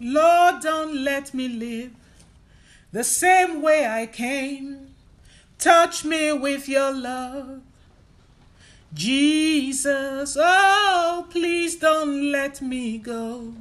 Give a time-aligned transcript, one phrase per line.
[0.00, 1.92] Lord, don't let me live
[2.90, 4.94] the same way I came.
[5.58, 7.60] Touch me with your love.
[8.94, 13.52] Jesus, oh, please don't let me go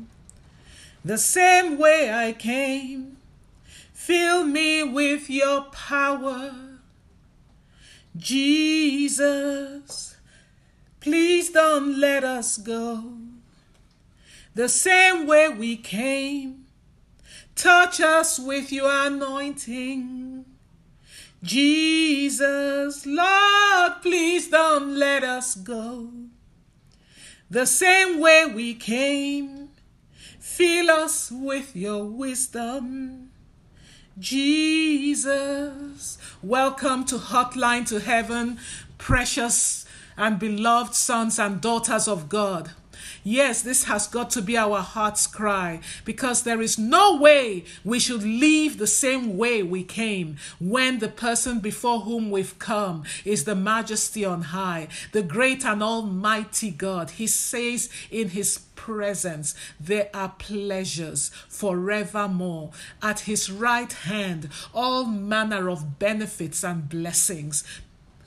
[1.04, 3.18] the same way I came.
[3.94, 6.54] Fill me with your power.
[8.18, 10.16] Jesus,
[11.00, 13.19] please don't let us go
[14.56, 16.66] the same way we came.
[17.56, 20.46] Touch us with your anointing.
[21.42, 26.10] Jesus, Lord, please don't let us go
[27.50, 29.70] the same way we came.
[30.40, 33.32] Fill us with your wisdom.
[34.20, 38.60] Jesus, welcome to Hotline to Heaven,
[38.98, 39.86] precious
[40.18, 42.72] and beloved sons and daughters of God.
[43.24, 48.00] Yes, this has got to be our heart's cry because there is no way we
[48.00, 53.44] should leave the same way we came when the person before whom we've come is
[53.44, 57.12] the majesty on high, the great and almighty God.
[57.12, 62.72] He says in his presence there are pleasures forevermore.
[63.02, 67.64] At his right hand, all manner of benefits and blessings.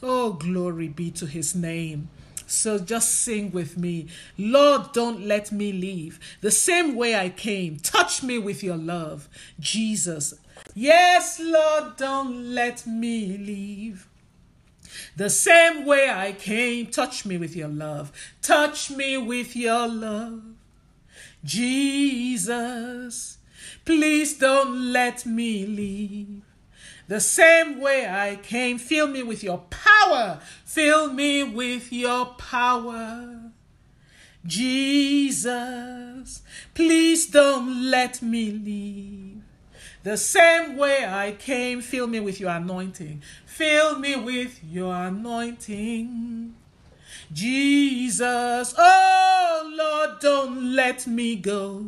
[0.02, 2.08] Oh, glory be to his name.
[2.52, 4.08] So just sing with me.
[4.36, 7.78] Lord, don't let me leave the same way I came.
[7.78, 10.34] Touch me with your love, Jesus.
[10.74, 14.08] Yes, Lord, don't let me leave.
[15.16, 18.12] The same way I came, touch me with your love.
[18.42, 20.42] Touch me with your love.
[21.44, 23.38] Jesus,
[23.84, 26.42] please don't let me leave.
[27.08, 30.40] The same way I came, fill me with your power.
[30.64, 33.52] Fill me with your power.
[34.44, 36.42] Jesus,
[36.74, 39.42] please don't let me leave.
[40.02, 43.22] The same way I came, fill me with your anointing.
[43.46, 46.54] Fill me with your anointing.
[47.32, 51.86] Jesus, oh Lord, don't let me go.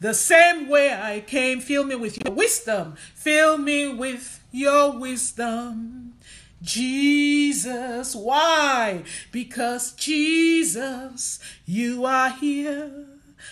[0.00, 2.96] The same way I came, fill me with your wisdom.
[3.14, 6.14] Fill me with your wisdom.
[6.62, 9.04] Jesus, why?
[9.30, 13.06] Because Jesus, you are here.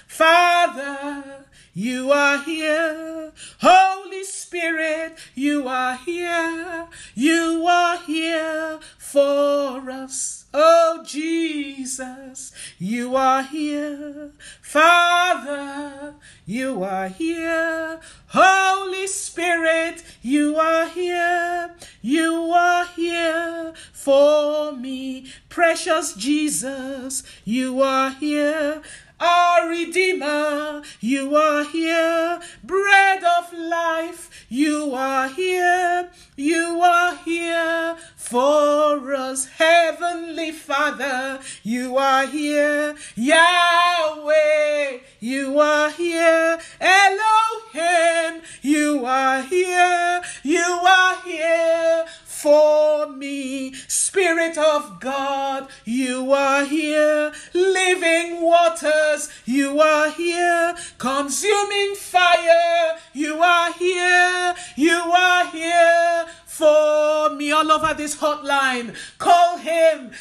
[0.07, 3.33] Father, you are here.
[3.61, 6.89] Holy Spirit, you are here.
[7.15, 10.44] You are here for us.
[10.57, 14.31] Oh, Jesus, you are here.
[14.63, 16.15] Father,
[16.47, 17.99] you are here.
[18.29, 21.75] Holy Spirit, you are here.
[22.03, 25.27] You are here for me.
[25.49, 28.81] Precious Jesus, you are here.
[29.19, 32.41] Our Redeemer, you are here.
[32.63, 36.11] Bread of life, you are here.
[36.37, 39.47] You are here for us.
[39.59, 42.97] Heavenly Father, you are here.
[43.17, 46.59] Yahweh, you are here.
[46.81, 50.23] Elohim, you are here.
[50.43, 53.75] You are here for me.
[53.89, 57.33] Spirit of God, you are here.
[57.53, 60.75] Living waters, you are here.
[60.97, 64.55] Consuming fire, you are here.
[64.77, 68.95] You are here for me all over this hotline.
[69.19, 70.13] Call him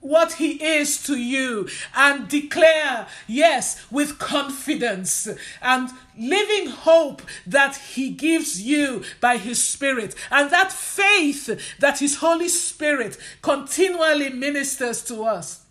[0.00, 5.28] what he is to you and declare, yes, with confidence
[5.62, 12.16] and living hope that he gives you by his spirit and that faith that his
[12.16, 15.64] Holy Spirit continually ministers to us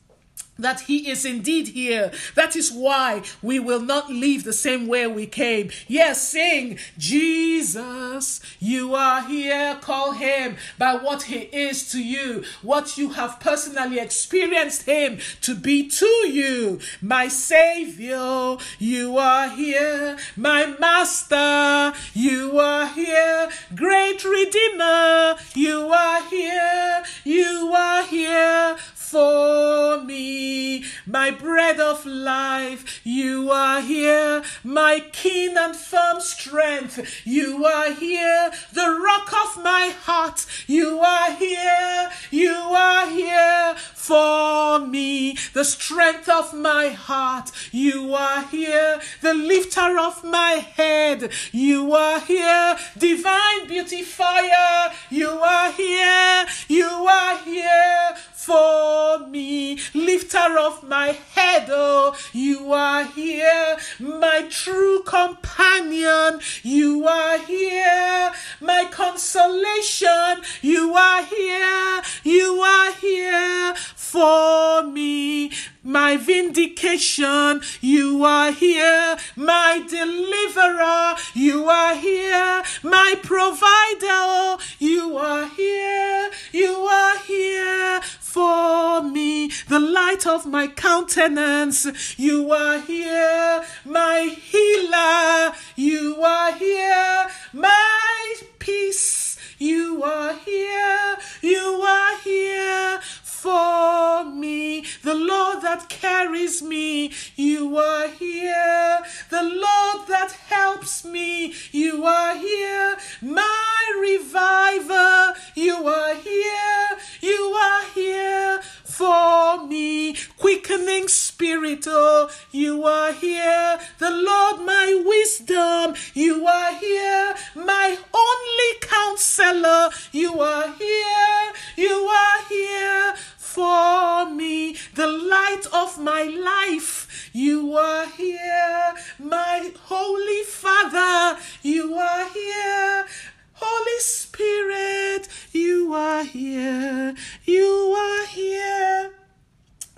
[0.60, 2.12] that he is indeed here.
[2.36, 5.70] That is why we will not leave the same way we came.
[5.88, 9.78] Yes, sing, Jesus, you are here.
[9.82, 15.56] Call him by what he is to you, what you have personally experienced him to
[15.56, 16.80] be to you.
[17.02, 20.18] My Savior, you are here.
[20.36, 23.50] My Master, you are here.
[23.76, 27.04] Great Redeemer, you are here.
[27.24, 28.78] You are here
[29.08, 30.84] for me.
[31.06, 34.44] My bread of life, you are here.
[34.66, 38.52] My keen and firm strength, you are here.
[38.74, 42.10] The rock of my heart, you are here.
[42.32, 45.38] You are here for me.
[45.54, 49.00] The strength of my heart, you are here.
[49.22, 52.78] The lifter of my head, you are here.
[52.98, 56.46] Divine beautifier, you are here.
[56.68, 59.78] You are here for me.
[59.94, 63.78] Lifter of my head, oh, you are here.
[64.00, 68.32] My true companion, you are here.
[68.62, 72.02] My consolation, you are here.
[72.24, 75.52] You are here for me.
[75.88, 79.16] My vindication, you are here.
[79.38, 82.62] My deliverer, you are here.
[82.84, 86.30] My provider, you are here.
[86.52, 89.48] You are here for me.
[89.70, 91.88] The light of my countenance,
[92.20, 93.64] you are here.
[93.86, 97.28] My healer, you are here.
[97.54, 101.16] My peace, you are here.
[101.42, 103.00] You are here
[103.42, 104.84] for me.
[105.04, 109.00] The Lord that carries me, you are here.
[109.30, 112.98] The Lord that helps me, you are here.
[113.22, 116.88] My reviver, you are here.
[117.22, 120.16] You are here for me.
[120.38, 121.08] Quickening
[121.38, 123.80] spirit, oh, you are here.
[124.00, 127.36] The Lord, my wisdom, you are here.
[127.56, 131.54] My only counselor, you are here.
[131.76, 131.94] You
[132.24, 137.30] are here for me, the light of my life.
[137.34, 141.40] You are here, my Holy Father.
[141.62, 143.06] You are here.
[143.54, 147.14] Holy Spirit, you are here.
[147.46, 149.17] You are here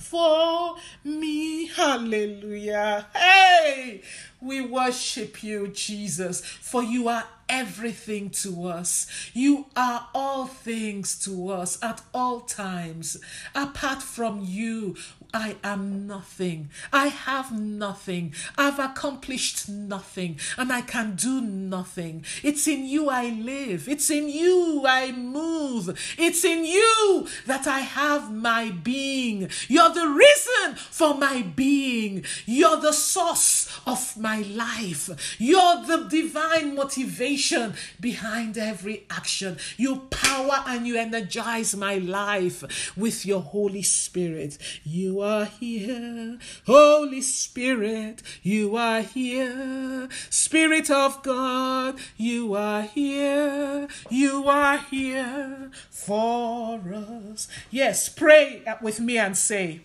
[0.09, 1.67] for me.
[1.67, 3.05] Hallelujah.
[3.15, 4.01] Hey,
[4.41, 9.05] we worship you, Jesus, for you are everything to us.
[9.33, 13.17] You are all things to us at all times.
[13.53, 14.95] Apart from you,
[15.33, 16.69] I am nothing.
[16.91, 18.33] I have nothing.
[18.57, 22.25] I've accomplished nothing and I can do nothing.
[22.41, 23.87] It's in you I live.
[23.87, 26.15] It's in you I move.
[26.17, 29.49] It's in you that I have my being.
[29.67, 32.25] You're the reason for my being.
[32.47, 35.37] You're the source of my life.
[35.37, 39.57] You're the divine motivation behind every action.
[39.77, 44.57] You power and you energize my life with your Holy Spirit.
[44.83, 46.37] You are here.
[46.65, 50.09] Holy Spirit, you are here.
[50.29, 53.87] Spirit of God, you are here.
[54.09, 57.47] You are here for us.
[57.71, 59.81] Yes, pray with me and say,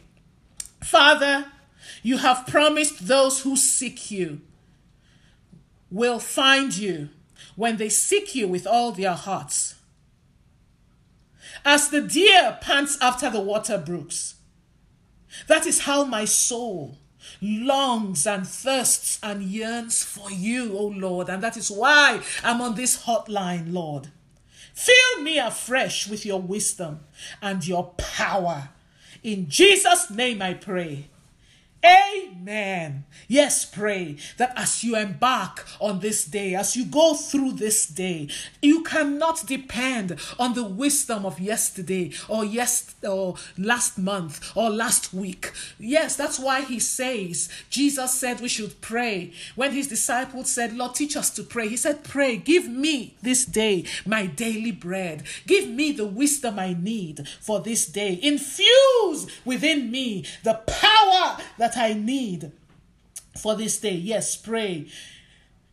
[0.83, 1.47] Father,
[2.03, 4.41] you have promised those who seek you
[5.91, 7.09] will find you
[7.57, 9.77] when they seek you with all their hearts.
[11.65, 14.34] As the deer pants after the water brooks,
[15.49, 16.99] that is how my soul
[17.41, 21.29] longs and thirsts and yearns for you, O Lord.
[21.29, 24.09] And that is why I'm on this hotline, Lord.
[24.75, 27.01] Fill me afresh with your wisdom
[27.41, 28.71] and your power.
[29.23, 31.09] In Jesus' name I pray.
[31.85, 33.05] Amen.
[33.29, 38.29] Yes, pray that as you embark on this day, as you go through this day,
[38.63, 45.13] you cannot depend on the wisdom of yesterday or yes or last month or last
[45.13, 45.53] week.
[45.79, 49.33] Yes, that's why he says, Jesus said we should pray.
[49.55, 53.45] When his disciples said, Lord, teach us to pray, he said, Pray, give me this
[53.45, 55.23] day my daily bread.
[55.47, 58.19] Give me the wisdom I need for this day.
[58.23, 62.53] Infuse within me the power that I need
[63.37, 63.95] for this day.
[63.95, 64.87] Yes, pray.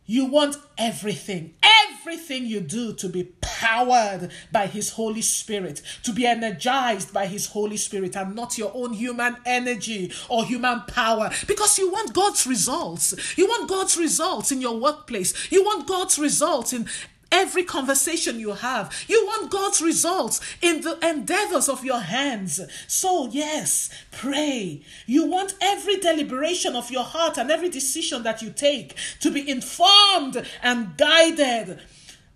[0.04, 6.26] You want everything, everything you do to be powered by His Holy Spirit, to be
[6.26, 11.30] energized by His Holy Spirit, and not your own human energy or human power.
[11.46, 13.38] Because you want God's results.
[13.38, 15.50] You want God's results in your workplace.
[15.52, 16.88] You want God's results in
[17.32, 19.04] every conversation you have.
[19.08, 22.60] You want God's results in the endeavors of your hands.
[22.86, 24.82] So, yes, pray.
[25.06, 29.48] You want every deliberation of your heart and every decision that you take to be
[29.48, 31.80] informed and guided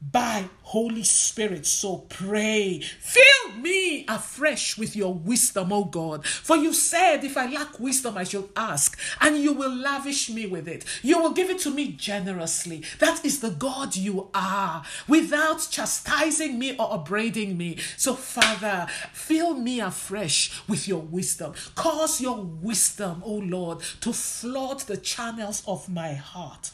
[0.00, 1.66] by Holy Spirit.
[1.66, 2.80] So pray.
[2.80, 6.26] Fill me afresh with your wisdom, O God.
[6.26, 10.46] For you said, if I lack wisdom, I shall ask, and you will lavish me
[10.46, 10.84] with it.
[11.02, 12.84] You will give it to me generously.
[12.98, 17.78] That is the God you are, without chastising me or upbraiding me.
[17.96, 21.54] So, Father, fill me afresh with your wisdom.
[21.74, 26.72] Cause your wisdom, O Lord, to flood the channels of my heart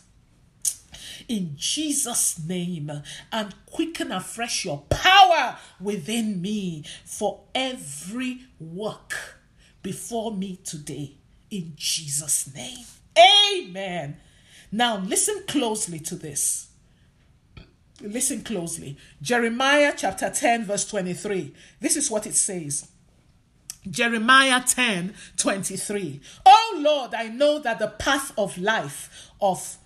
[1.28, 2.90] in Jesus' name
[3.30, 9.38] and quicken afresh your power within me for every work
[9.82, 11.16] before me today.
[11.50, 12.84] In Jesus' name.
[13.18, 14.16] Amen.
[14.70, 16.68] Now, listen closely to this.
[18.00, 18.96] Listen closely.
[19.20, 21.54] Jeremiah chapter 10, verse 23.
[21.80, 22.88] This is what it says
[23.90, 26.20] Jeremiah 10 23.
[26.46, 29.76] Oh Lord, I know that the path of life of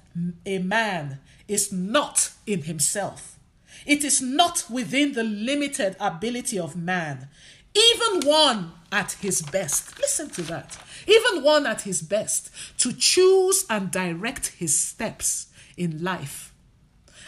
[0.44, 3.38] a man is not in himself.
[3.84, 7.28] It is not within the limited ability of man,
[7.74, 9.98] even one at his best.
[9.98, 10.78] Listen to that.
[11.06, 16.52] Even one at his best to choose and direct his steps in life.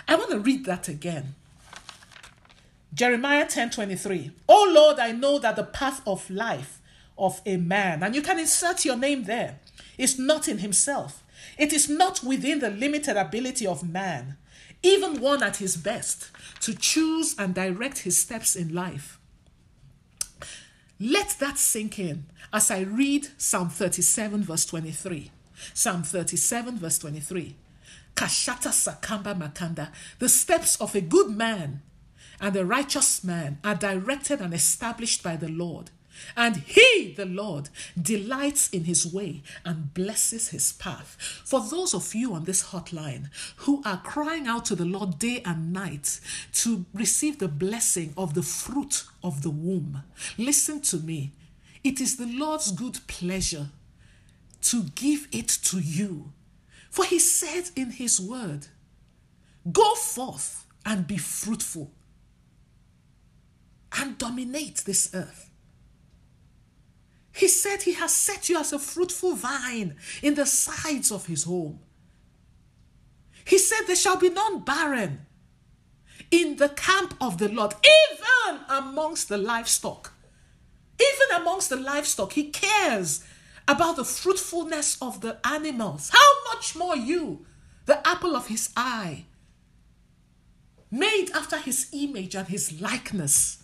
[0.07, 1.35] I want to read that again.
[2.95, 4.33] Jeremiah 10 23.
[4.49, 6.81] Oh Lord, I know that the path of life
[7.19, 9.59] of a man, and you can insert your name there,
[9.99, 11.23] is not in himself.
[11.59, 14.37] It is not within the limited ability of man,
[14.83, 19.19] even one at his best, to choose and direct his steps in life.
[21.01, 25.31] Let that sink in as I read Psalm 37, verse 23.
[25.75, 27.57] Psalm 37, verse 23.
[28.15, 29.91] Kashata Sakamba Makanda.
[30.19, 31.83] The steps of a good man
[32.41, 35.91] and a righteous man are directed and established by the Lord.
[36.37, 37.69] And he, the Lord,
[38.01, 41.17] delights in his way and blesses his path.
[41.45, 45.43] For those of you on this hotline who are crying out to the Lord day
[45.45, 46.21] and night
[46.55, 50.03] to receive the blessing of the fruit of the womb,
[50.37, 51.33] listen to me.
[51.85, 53.69] It is the Lord's good pleasure
[54.63, 56.33] to give it to you.
[56.91, 58.67] For he said in his word,
[59.71, 61.91] Go forth and be fruitful
[63.99, 65.48] and dominate this earth.
[67.39, 71.45] He said he has set you as a fruitful vine in the sides of his
[71.45, 71.79] home.
[73.45, 75.25] He said there shall be none barren
[76.33, 80.15] in the camp of the Lord, even amongst the livestock.
[81.01, 83.25] Even amongst the livestock, he cares
[83.69, 86.11] about the fruitfulness of the animals.
[86.13, 87.47] How much more you,
[87.87, 89.27] the apple of his eye,
[90.91, 93.63] made after his image and his likeness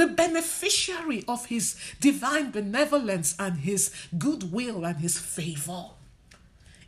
[0.00, 5.90] the beneficiary of his divine benevolence and his goodwill and his favor.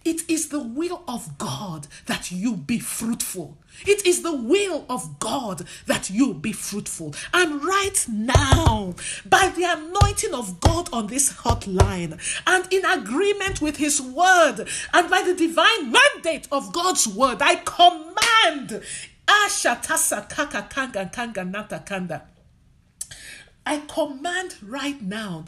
[0.02, 3.59] It is the will of God that you be fruitful.
[3.87, 7.14] It is the will of God that you be fruitful.
[7.35, 8.95] And right now,
[9.26, 15.11] by the anointing of God on this hotline, and in agreement with His word, and
[15.11, 18.83] by the divine mandate of God's word, I command.
[19.28, 22.23] Ashatasa kaka kanga kanga nata kanda
[23.64, 25.45] I command right now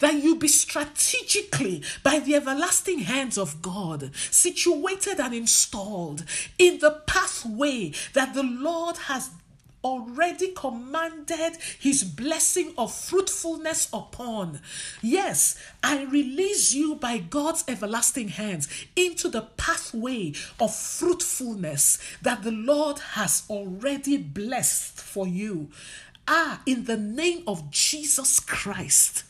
[0.00, 6.24] that you be strategically by the everlasting hands of God situated and installed
[6.58, 9.30] in the pathway that the Lord has
[9.84, 14.60] already commanded his blessing of fruitfulness upon.
[15.02, 22.52] Yes, I release you by God's everlasting hands into the pathway of fruitfulness that the
[22.52, 25.68] Lord has already blessed for you.
[26.26, 29.24] Ah, in the name of Jesus Christ.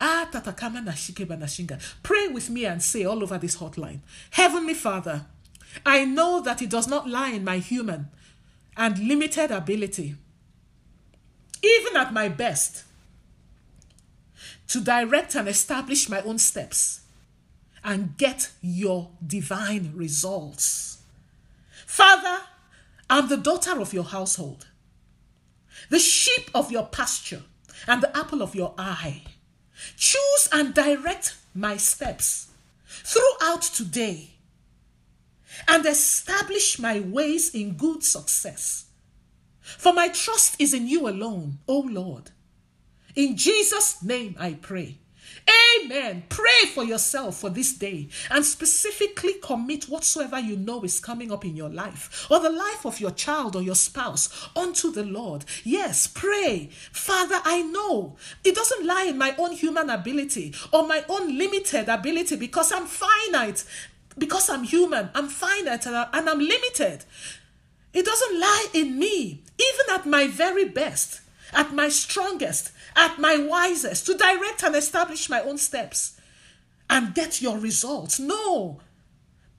[0.00, 0.28] Ah,
[2.02, 4.00] Pray with me and say all over this hotline
[4.30, 5.26] Heavenly Father,
[5.84, 8.08] I know that it does not lie in my human
[8.76, 10.16] and limited ability,
[11.62, 12.84] even at my best,
[14.68, 17.00] to direct and establish my own steps
[17.84, 20.98] and get your divine results.
[21.86, 22.44] Father,
[23.10, 24.66] I'm the daughter of your household,
[25.90, 27.42] the sheep of your pasture,
[27.86, 29.22] and the apple of your eye.
[29.96, 32.48] Choose and direct my steps
[32.86, 34.30] throughout today
[35.68, 38.86] and establish my ways in good success.
[39.60, 42.30] For my trust is in you alone, O Lord.
[43.14, 44.98] In Jesus' name I pray.
[45.80, 46.24] Amen.
[46.28, 51.44] Pray for yourself for this day and specifically commit whatsoever you know is coming up
[51.44, 55.44] in your life or the life of your child or your spouse unto the Lord.
[55.64, 56.68] Yes, pray.
[56.92, 61.88] Father, I know it doesn't lie in my own human ability or my own limited
[61.88, 63.64] ability because I'm finite
[64.18, 67.04] because I'm human, I'm finite and I'm limited.
[67.92, 71.20] It doesn't lie in me, even at my very best,
[71.52, 76.18] at my strongest, at my wisest, to direct and establish my own steps
[76.88, 78.18] and get your results.
[78.18, 78.80] No,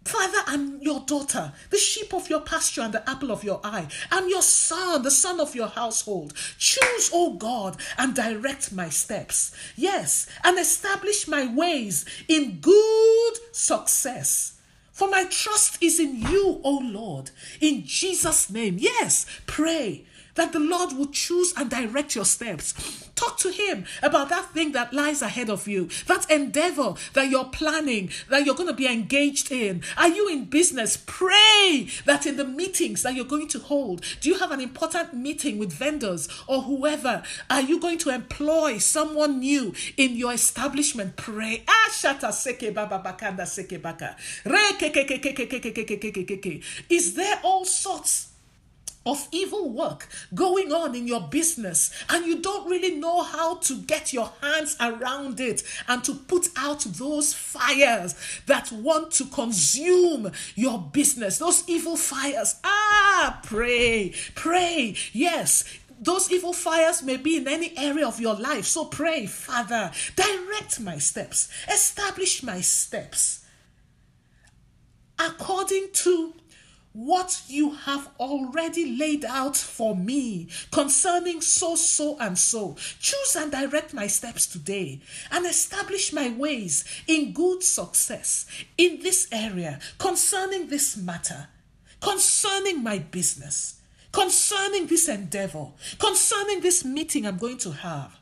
[0.06, 3.88] Father, I'm your daughter, the sheep of your pasture and the apple of your eye.
[4.12, 6.34] I'm your son, the son of your household.
[6.58, 9.56] Choose, O oh God, and direct my steps.
[9.76, 14.60] Yes, and establish my ways in good success.
[14.92, 17.32] For my trust is in you, O oh Lord.
[17.62, 18.78] In Jesus' name.
[18.80, 20.06] Yes, pray.
[20.36, 23.03] that the Lord will choose and direct your steps.
[23.44, 28.10] To Him about that thing that lies ahead of you, that endeavor that you're planning,
[28.30, 29.84] that you're going to be engaged in.
[29.98, 30.96] Are you in business?
[31.06, 35.14] Pray that in the meetings that you're going to hold, do you have an important
[35.14, 37.22] meeting with vendors or whoever?
[37.50, 41.18] Are you going to employ someone new in your establishment?
[41.18, 41.66] Pray.
[46.90, 48.33] Is there all sorts
[49.06, 53.78] of evil work going on in your business and you don't really know how to
[53.82, 60.32] get your hands around it and to put out those fires that want to consume
[60.56, 61.38] your business.
[61.38, 62.60] Those evil fires.
[62.64, 64.96] Ah pray pray.
[65.12, 65.64] Yes
[66.02, 68.66] those evil fires may be in any area of your life.
[68.66, 73.46] So pray, Father, direct my steps, establish my steps
[75.20, 76.34] according to
[76.94, 82.76] what you have already laid out for me concerning so, so, and so.
[83.00, 88.46] Choose and direct my steps today and establish my ways in good success
[88.78, 91.48] in this area concerning this matter,
[92.00, 93.82] concerning my business,
[94.12, 98.20] concerning this endeavor, concerning this meeting I'm going to have.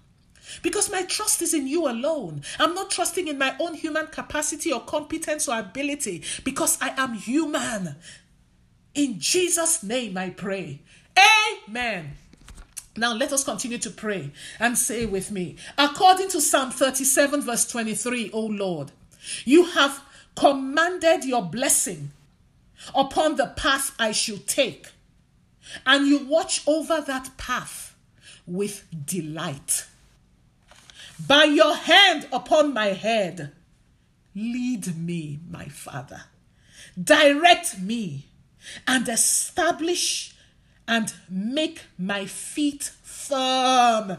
[0.62, 2.42] Because my trust is in you alone.
[2.60, 7.14] I'm not trusting in my own human capacity or competence or ability because I am
[7.14, 7.96] human.
[8.94, 10.82] In Jesus' name I pray.
[11.68, 12.14] Amen.
[12.98, 17.70] Now let us continue to pray and say with me, according to Psalm 37, verse
[17.70, 18.92] 23, O Lord,
[19.46, 20.04] you have
[20.36, 22.12] commanded your blessing
[22.94, 24.88] upon the path I should take,
[25.86, 27.96] and you watch over that path
[28.46, 29.86] with delight.
[31.26, 33.54] By your hand upon my head,
[34.36, 36.24] lead me, my Father.
[37.02, 38.26] Direct me
[38.88, 40.36] and establish
[40.88, 44.18] and make my feet firm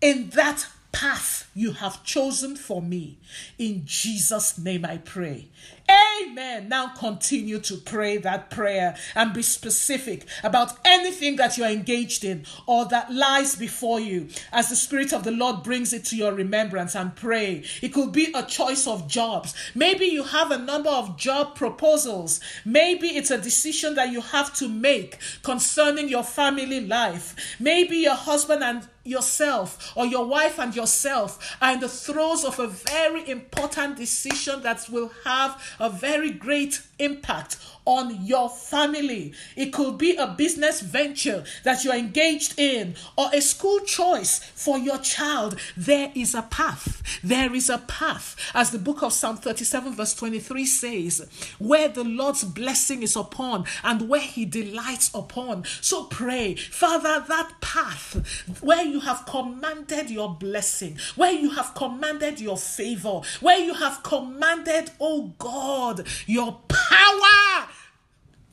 [0.00, 3.18] in that path you have chosen for me.
[3.58, 5.48] In Jesus' name I pray.
[5.88, 6.68] Amen.
[6.68, 12.46] Now continue to pray that prayer and be specific about anything that you're engaged in
[12.66, 16.32] or that lies before you as the Spirit of the Lord brings it to your
[16.32, 17.64] remembrance and pray.
[17.82, 19.54] It could be a choice of jobs.
[19.74, 22.40] Maybe you have a number of job proposals.
[22.64, 27.56] Maybe it's a decision that you have to make concerning your family life.
[27.60, 32.58] Maybe your husband and yourself or your wife and yourself are in the throes of
[32.58, 39.32] a very important decision that will have a very great impact on your family.
[39.56, 44.78] It could be a business venture that you're engaged in or a school choice for
[44.78, 45.58] your child.
[45.76, 47.02] There is a path.
[47.22, 48.36] There is a path.
[48.54, 53.64] As the book of Psalm 37, verse 23 says, where the Lord's blessing is upon
[53.82, 55.64] and where he delights upon.
[55.80, 58.14] So pray, Father, that path
[58.60, 64.02] where you have commanded your blessing, where you have commanded your favor, where you have
[64.02, 67.68] commanded, oh God, your power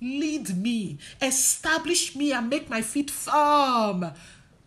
[0.01, 4.11] lead me, establish me, and make my feet firm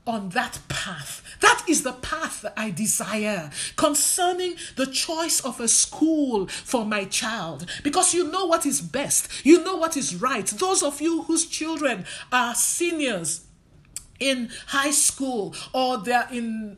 [0.06, 1.22] on that path.
[1.40, 7.66] That is the path I desire concerning the choice of a school for my child.
[7.82, 10.46] Because you know what is best, you know what is right.
[10.46, 13.46] Those of you whose children are seniors
[14.20, 16.76] in high school or they're in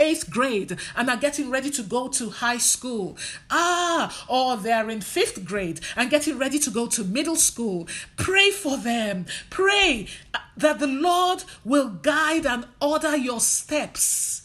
[0.00, 3.16] eighth grade and are getting ready to go to high school.
[3.50, 7.86] Ah, or they're in fifth grade and getting ready to go to middle school.
[8.16, 9.26] Pray for them.
[9.50, 10.08] Pray
[10.56, 14.39] that the Lord will guide and order your steps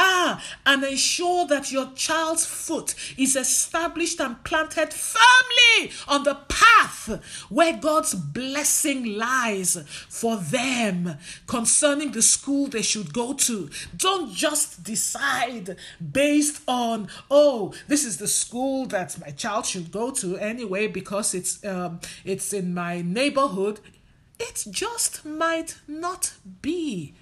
[0.00, 7.20] Ah, and ensure that your child's foot is established and planted firmly on the path
[7.48, 9.76] where God's blessing lies
[10.08, 11.16] for them
[11.48, 13.70] concerning the school they should go to.
[13.96, 15.76] Don't just decide
[16.12, 21.34] based on, oh, this is the school that my child should go to anyway because
[21.34, 23.80] it's um, it's in my neighborhood.
[24.38, 27.14] It just might not be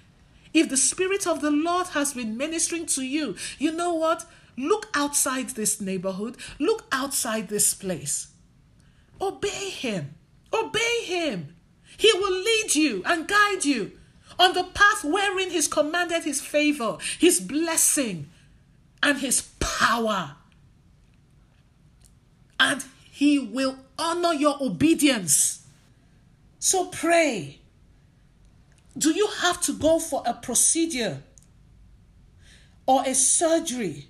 [0.57, 4.25] if the Spirit of the Lord has been ministering to you, you know what?
[4.57, 8.29] Look outside this neighborhood, look outside this place.
[9.21, 10.15] Obey Him.
[10.51, 11.55] Obey Him.
[11.97, 13.91] He will lead you and guide you
[14.39, 18.27] on the path wherein He's commanded His favor, His blessing,
[19.03, 20.37] and His power.
[22.59, 25.67] And He will honor your obedience.
[26.57, 27.59] So pray.
[28.97, 31.21] Do you have to go for a procedure
[32.85, 34.09] or a surgery?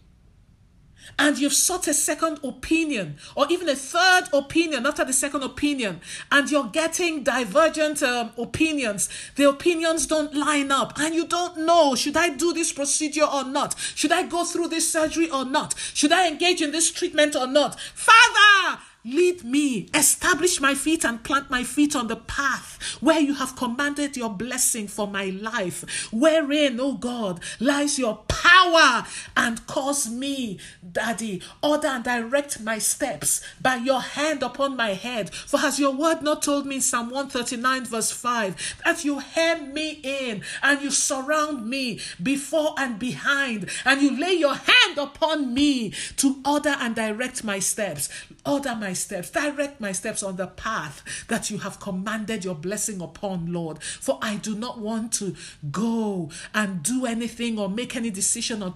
[1.18, 6.02] and you've sought a second opinion or even a third opinion after the second opinion
[6.32, 9.10] and you're getting divergent um, opinions.
[9.36, 13.44] The opinions don't line up and you don't know should i do this procedure or
[13.44, 13.76] not?
[13.96, 15.76] Should i go through this surgery or not?
[15.94, 17.80] Should i engage in this treatment or not?
[17.80, 23.36] Father Lead me, establish my feet and plant my feet on the path where you
[23.36, 29.06] have commanded your blessing for my life, wherein, O oh God, lies your power
[29.36, 35.34] and cause me, Daddy, order and direct my steps by your hand upon my head.
[35.34, 39.74] For has your word not told me in Psalm 139, verse 5, that you hem
[39.74, 45.54] me in and you surround me before and behind, and you lay your hand upon
[45.54, 48.10] me to order and direct my steps?
[48.46, 53.02] Order my steps, direct my steps on the path that you have commanded your blessing
[53.02, 53.82] upon, Lord.
[53.82, 55.36] For I do not want to
[55.72, 58.76] go and do anything or make any decision or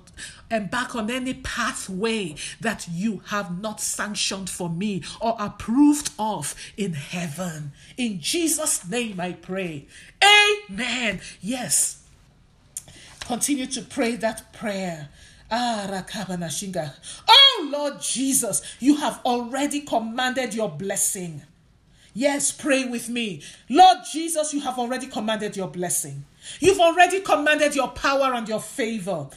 [0.50, 6.93] embark on any pathway that you have not sanctioned for me or approved of in
[6.93, 7.71] heaven.
[7.97, 9.88] In Jesus' name I pray.
[10.69, 11.21] Amen.
[11.41, 12.04] Yes.
[13.21, 15.10] Continue to pray that prayer.
[17.28, 21.44] Oh Lord Jesus, you have already commanded your blessing.
[22.14, 23.42] Yes, pray with me.
[23.70, 26.26] Lord Jesus, you have already commanded your blessing.
[26.60, 29.28] You've already commanded your power and your favor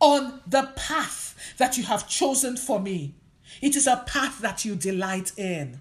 [0.00, 3.14] on the path that you have chosen for me.
[3.60, 5.80] It is a path that you delight in.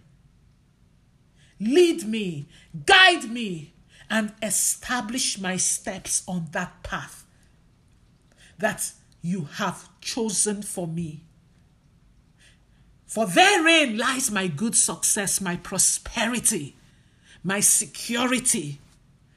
[1.59, 2.45] Lead me,
[2.85, 3.73] guide me,
[4.09, 7.25] and establish my steps on that path
[8.59, 8.91] that
[9.23, 11.23] you have chosen for me.
[13.07, 16.75] For therein lies my good success, my prosperity,
[17.43, 18.79] my security,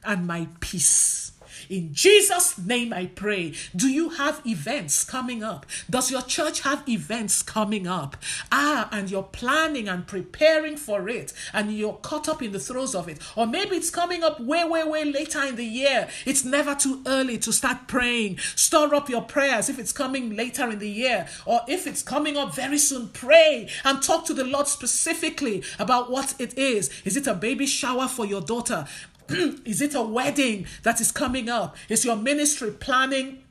[0.04, 1.32] and my peace.
[1.68, 3.54] In Jesus' name I pray.
[3.74, 5.66] Do you have events coming up?
[5.88, 8.16] Does your church have events coming up?
[8.52, 12.94] Ah, and you're planning and preparing for it, and you're caught up in the throes
[12.94, 13.18] of it.
[13.36, 16.08] Or maybe it's coming up way, way, way later in the year.
[16.24, 18.38] It's never too early to start praying.
[18.38, 22.36] Store up your prayers if it's coming later in the year, or if it's coming
[22.36, 26.90] up very soon, pray and talk to the Lord specifically about what it is.
[27.04, 28.86] Is it a baby shower for your daughter?
[29.64, 31.76] is it a wedding that is coming up?
[31.88, 33.42] Is your ministry planning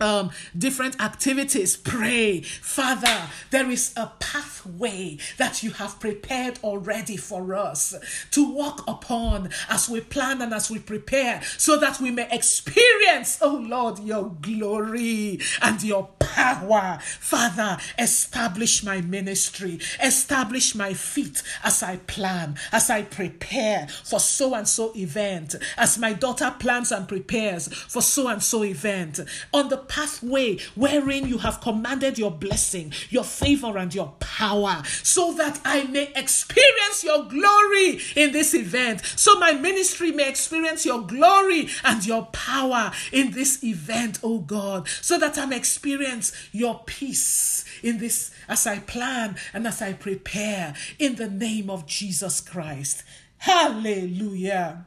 [0.00, 2.40] um, different activities, pray.
[2.40, 7.94] Father, there is a pathway that you have prepared already for us
[8.30, 13.38] to walk upon as we plan and as we prepare so that we may experience,
[13.40, 16.98] oh Lord, your glory and your power.
[17.00, 24.54] Father, establish my ministry, establish my feet as I plan, as I prepare for so
[24.54, 29.20] and so event, as my daughter plans and prepares for so and so event.
[29.52, 35.32] On the pathway wherein you have commanded your blessing, your favor, and your power, so
[35.34, 41.02] that I may experience your glory in this event, so my ministry may experience your
[41.02, 47.64] glory and your power in this event, oh God, so that I'm experience your peace
[47.82, 53.02] in this as I plan and as I prepare in the name of Jesus Christ.
[53.38, 54.86] Hallelujah.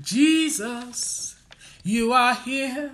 [0.00, 1.36] Jesus,
[1.82, 2.92] you are here.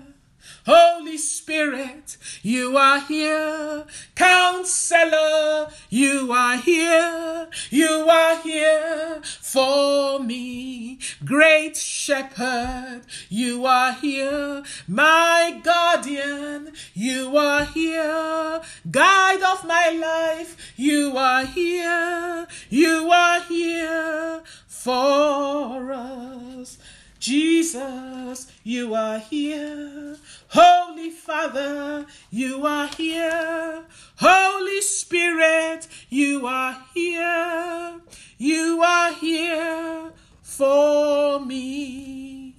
[0.64, 3.84] Holy Spirit, you are here.
[4.14, 7.48] Counselor, you are here.
[7.70, 11.00] You are here for me.
[11.24, 14.62] Great Shepherd, you are here.
[14.86, 18.60] My guardian, you are here.
[18.88, 22.46] Guide of my life, you are here.
[22.70, 26.78] You are here for us.
[27.22, 30.16] Jesus, you are here.
[30.48, 33.84] Holy Father, you are here.
[34.16, 38.00] Holy Spirit, you are here.
[38.38, 40.10] You are here
[40.42, 42.56] for me.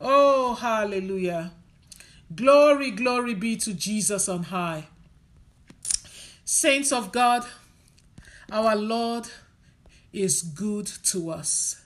[0.00, 1.50] Oh, hallelujah.
[2.32, 4.86] Glory, glory be to Jesus on high.
[6.44, 7.44] Saints of God,
[8.52, 9.26] our Lord
[10.12, 11.82] is good to us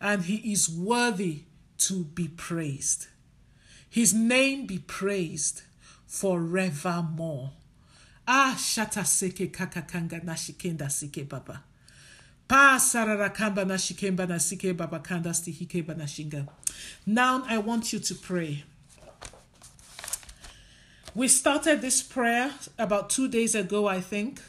[0.00, 1.44] and he is worthy
[1.78, 3.06] to be praised.
[3.88, 5.62] His name be praised
[6.06, 7.52] forevermore.
[8.26, 11.62] Ah, shata seke kakakanga nashikenda sike baba.
[12.48, 16.48] Pa sararakamba nashikemba nasike baba kanda stihike banashinga.
[17.06, 18.64] Now I want you to pray.
[21.14, 24.40] We started this prayer about two days ago, I think,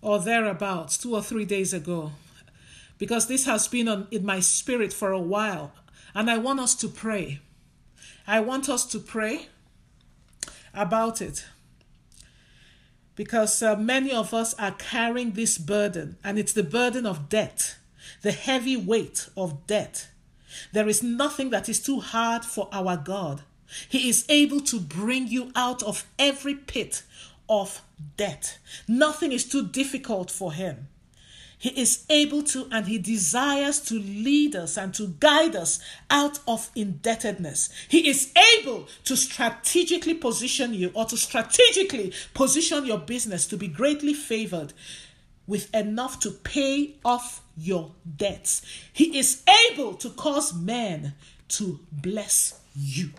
[0.00, 2.12] or thereabouts, two or three days ago,
[2.98, 5.72] because this has been on, in my spirit for a while.
[6.14, 7.40] And I want us to pray.
[8.26, 9.48] I want us to pray
[10.74, 11.44] about it.
[13.14, 17.76] because uh, many of us are carrying this burden, and it's the burden of debt,
[18.22, 20.08] the heavy weight of debt.
[20.72, 23.42] There is nothing that is too hard for our God.
[23.88, 27.02] He is able to bring you out of every pit
[27.48, 27.82] of
[28.16, 28.58] debt.
[28.86, 30.88] Nothing is too difficult for Him.
[31.62, 35.78] He is able to and He desires to lead us and to guide us
[36.10, 37.68] out of indebtedness.
[37.88, 43.68] He is able to strategically position you or to strategically position your business to be
[43.68, 44.72] greatly favored
[45.46, 48.62] with enough to pay off your debts.
[48.92, 51.14] He is able to cause men
[51.50, 53.10] to bless you.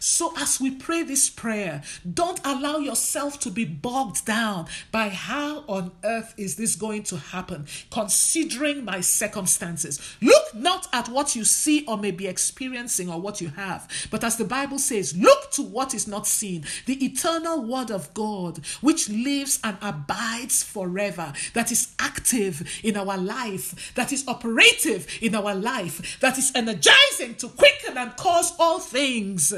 [0.00, 1.82] So, as we pray this prayer,
[2.12, 7.16] don't allow yourself to be bogged down by how on earth is this going to
[7.16, 10.00] happen, considering my circumstances.
[10.20, 14.24] Look not at what you see or may be experiencing or what you have, but
[14.24, 18.58] as the Bible says, look to what is not seen, the eternal word of God,
[18.80, 25.34] which lives and abides forever, that is active in our life, that is operative in
[25.34, 29.52] our life, that is energizing to quicken and cause all things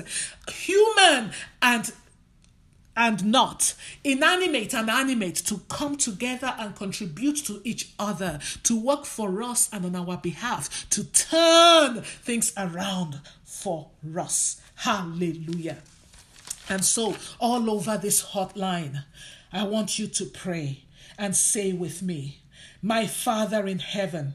[0.48, 1.92] human and
[2.96, 3.74] and not
[4.05, 9.70] inanimate and animate to come together and contribute to each other, to work for us
[9.72, 14.61] and on our behalf, to turn things around for us.
[14.74, 15.79] Hallelujah.
[16.68, 19.05] And so, all over this hotline,
[19.53, 20.85] I want you to pray
[21.18, 22.42] and say with me,
[22.83, 24.35] My Father in heaven,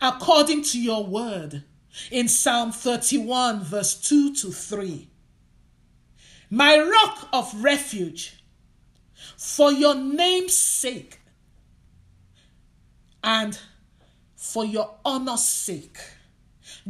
[0.00, 1.62] according to your word
[2.10, 5.08] in Psalm 31, verse 2 to 3
[6.50, 8.42] my rock of refuge,
[9.36, 11.18] for your name's sake
[13.24, 13.58] and
[14.36, 15.98] for your honor's sake.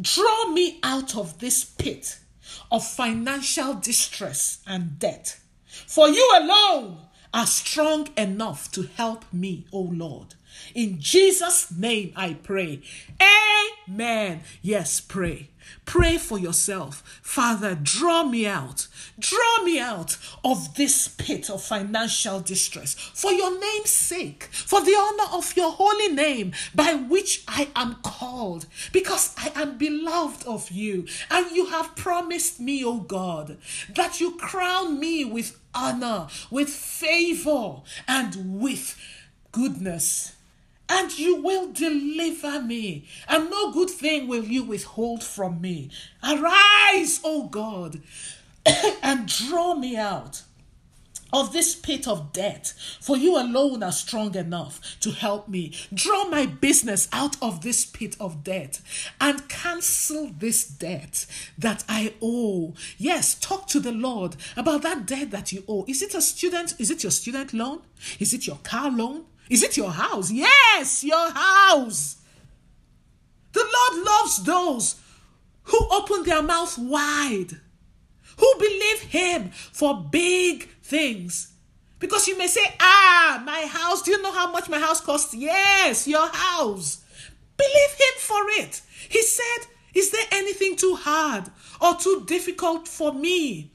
[0.00, 2.18] Draw me out of this pit
[2.70, 5.40] of financial distress and debt.
[5.86, 6.98] For you alone
[7.32, 10.34] are strong enough to help me, O Lord.
[10.74, 12.82] In Jesus' name I pray.
[13.88, 14.42] Amen.
[14.62, 15.50] Yes, pray.
[15.84, 17.02] Pray for yourself.
[17.22, 18.88] Father, draw me out.
[19.18, 24.92] Draw me out of this pit of financial distress for your name's sake, for the
[24.92, 30.70] honor of your holy name by which I am called, because I am beloved of
[30.70, 31.06] you.
[31.30, 33.56] And you have promised me, O God,
[33.94, 38.98] that you crown me with honor, with favor, and with
[39.52, 40.36] goodness
[40.88, 45.90] and you will deliver me, and no good thing will you withhold from me.
[46.22, 48.00] Arise, O God,
[49.02, 50.42] and draw me out
[51.32, 55.72] of this pit of debt, for you alone are strong enough to help me.
[55.92, 58.80] Draw my business out of this pit of debt
[59.20, 61.26] and cancel this debt
[61.58, 62.74] that I owe.
[62.96, 65.84] Yes, talk to the Lord about that debt that you owe.
[65.88, 66.74] Is it a student?
[66.78, 67.80] Is it your student loan?
[68.18, 69.24] Is it your car loan?
[69.48, 70.30] Is it your house?
[70.30, 72.16] Yes, your house.
[73.52, 75.00] The Lord loves those
[75.64, 77.52] who open their mouth wide,
[78.38, 81.52] who believe Him for big things.
[81.98, 85.34] Because you may say, Ah, my house, do you know how much my house costs?
[85.34, 87.02] Yes, your house.
[87.56, 88.82] Believe Him for it.
[89.08, 91.44] He said, Is there anything too hard
[91.80, 93.72] or too difficult for me?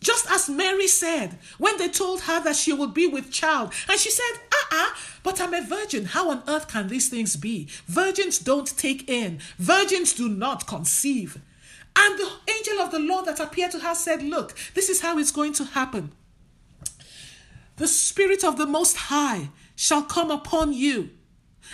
[0.00, 3.72] Just as Mary said when they told her that she would be with child.
[3.88, 6.06] And she said, uh uh-uh, uh, but I'm a virgin.
[6.06, 7.68] How on earth can these things be?
[7.86, 11.40] Virgins don't take in, virgins do not conceive.
[11.96, 15.18] And the angel of the Lord that appeared to her said, Look, this is how
[15.18, 16.12] it's going to happen.
[17.76, 21.10] The Spirit of the Most High shall come upon you,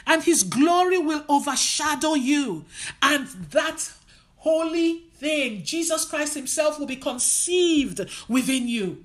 [0.07, 2.65] and his glory will overshadow you.
[3.03, 3.93] And that
[4.37, 9.05] holy thing, Jesus Christ Himself, will be conceived within you.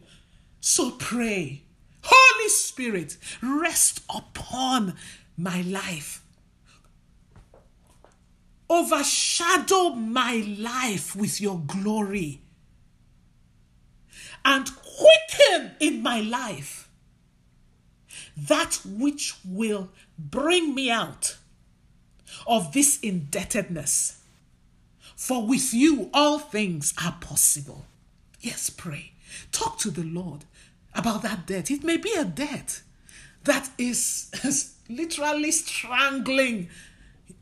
[0.59, 1.63] So pray,
[2.03, 4.95] Holy Spirit, rest upon
[5.37, 6.23] my life.
[8.69, 12.41] Overshadow my life with your glory
[14.45, 16.89] and quicken in my life
[18.37, 21.35] that which will bring me out
[22.47, 24.20] of this indebtedness
[25.21, 27.85] for with you all things are possible.
[28.39, 29.11] Yes, pray.
[29.51, 30.45] Talk to the Lord
[30.95, 31.69] about that debt.
[31.69, 32.81] It may be a debt
[33.43, 36.69] that is literally strangling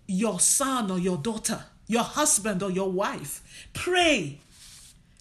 [0.07, 3.69] your son or your daughter, your husband or your wife.
[3.73, 4.41] Pray.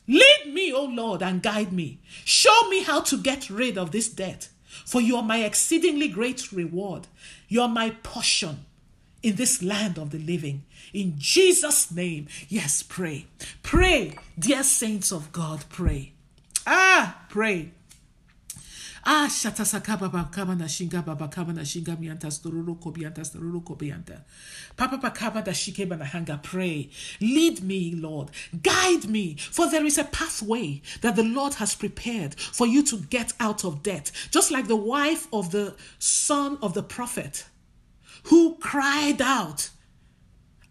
[0.08, 2.00] Lead me, O Lord, and guide me.
[2.24, 4.48] Show me how to get rid of this debt,
[4.84, 7.06] for you are my exceedingly great reward.
[7.46, 8.64] You are my portion
[9.22, 10.64] in this land of the living.
[10.92, 13.26] In Jesus' name, yes, pray.
[13.62, 16.12] Pray, dear saints of God, pray.
[16.66, 17.72] Ah, pray.
[19.10, 24.20] Ah, shata sakaba bakaba na shinga baba kaba na shinga mianta stororo kobianta stororo kobianta.
[24.76, 26.38] Papa pakaba da shike na hanga.
[26.42, 26.90] Pray.
[27.18, 28.30] Lead me, Lord.
[28.62, 29.36] Guide me.
[29.36, 33.64] For there is a pathway that the Lord has prepared for you to get out
[33.64, 34.10] of debt.
[34.30, 37.46] Just like the wife of the son of the prophet
[38.24, 39.70] who cried out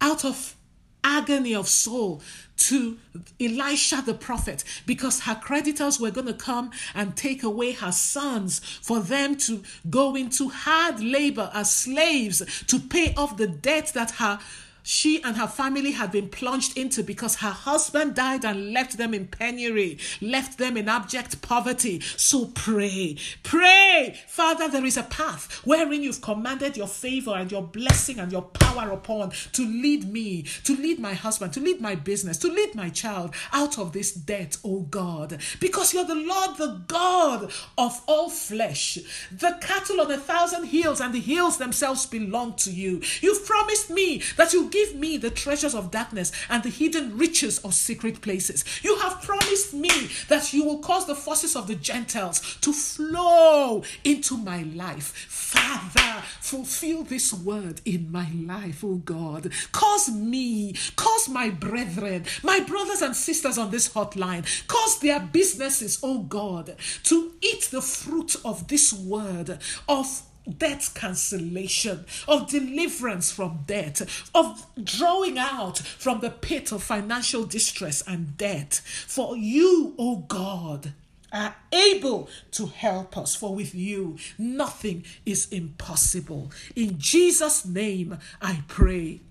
[0.01, 0.55] out of
[1.03, 2.21] agony of soul
[2.57, 2.97] to
[3.39, 8.59] Elisha the prophet because her creditors were going to come and take away her sons
[8.81, 14.11] for them to go into hard labor as slaves to pay off the debt that
[14.11, 14.39] her
[14.87, 19.13] she and her family had been plunged into because her husband died and left them
[19.13, 21.99] in penury, left them in abject poverty.
[22.15, 24.17] So pray, pray.
[24.27, 28.43] Father, there is a path wherein you've commanded your favor and your blessing and your
[28.43, 32.73] power upon to lead me, to lead my husband, to lead my business, to lead
[32.73, 35.41] my child out of this debt, oh God.
[35.59, 38.99] Because you're the Lord, the God of all flesh.
[39.33, 43.01] The cattle on a thousand hills and the hills themselves belong to you.
[43.19, 47.59] You've promised me that you give me the treasures of darkness and the hidden riches
[47.59, 48.63] of secret places.
[48.83, 53.83] You have promised me that you will cause the forces of the Gentiles to flow
[54.03, 55.13] into my life.
[55.27, 59.51] Father, fulfill this word in my life, oh God.
[59.71, 65.99] Cause me, cause my brethren, my brothers and sisters on this hotline, cause their businesses,
[66.03, 70.21] oh God, to eat the fruit of this word of
[70.57, 74.01] debt cancellation, of deliverance from debt,
[74.33, 78.81] of drawing out from the pit of financial distress and debt.
[78.85, 80.93] For you, O oh God,
[81.31, 86.51] are able to help us, for with you nothing is impossible.
[86.75, 89.21] In Jesus' name I pray.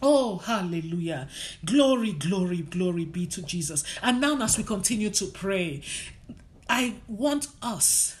[0.00, 1.28] Oh, hallelujah.
[1.64, 3.84] Glory, glory, glory be to Jesus.
[4.02, 5.82] And now, as we continue to pray,
[6.68, 8.16] I want us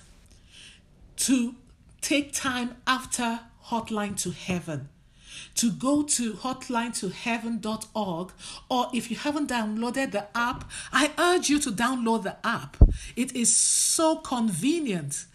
[1.18, 1.54] to
[2.00, 4.88] take time after Hotline to Heaven
[5.54, 8.32] to go to hotline to hotlinetoheaven.org
[8.70, 12.76] or if you haven't downloaded the app, I urge you to download the app.
[13.16, 15.26] It is so convenient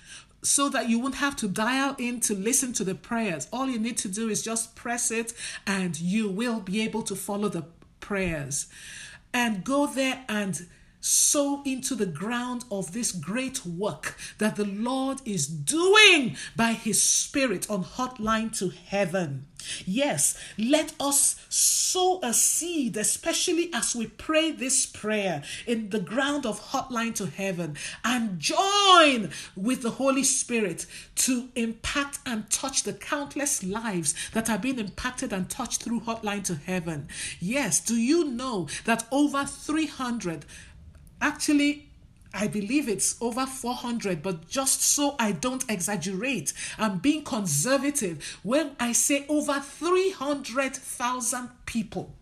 [0.42, 3.48] so that you won't have to dial in to listen to the prayers.
[3.52, 5.34] All you need to do is just press it
[5.66, 7.66] and you will be able to follow the
[8.00, 8.68] prayers.
[9.34, 10.68] And go there and
[11.04, 17.04] sow into the ground of this great work that the Lord is doing by His
[17.04, 19.48] Spirit on Hotline to Heaven.
[19.86, 26.46] Yes, let us sow a seed, especially as we pray this prayer in the ground
[26.46, 30.86] of Hotline to Heaven, and join with the Holy Spirit
[31.16, 36.44] to impact and touch the countless lives that are being impacted and touched through Hotline
[36.46, 37.08] to Heaven.
[37.40, 40.46] Yes, do you know that over 300
[41.24, 41.88] Actually,
[42.34, 48.76] I believe it's over 400, but just so I don't exaggerate, I'm being conservative when
[48.78, 52.14] I say over 300,000 people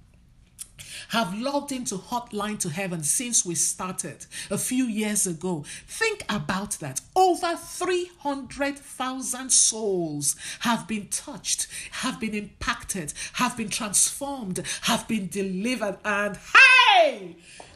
[1.10, 5.66] have logged into Hotline to Heaven since we started a few years ago.
[5.88, 7.02] Think about that.
[7.16, 15.98] Over 300,000 souls have been touched, have been impacted, have been transformed, have been delivered,
[16.06, 16.81] and hey!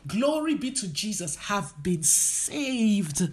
[0.07, 3.29] Glory be to Jesus, have been saved.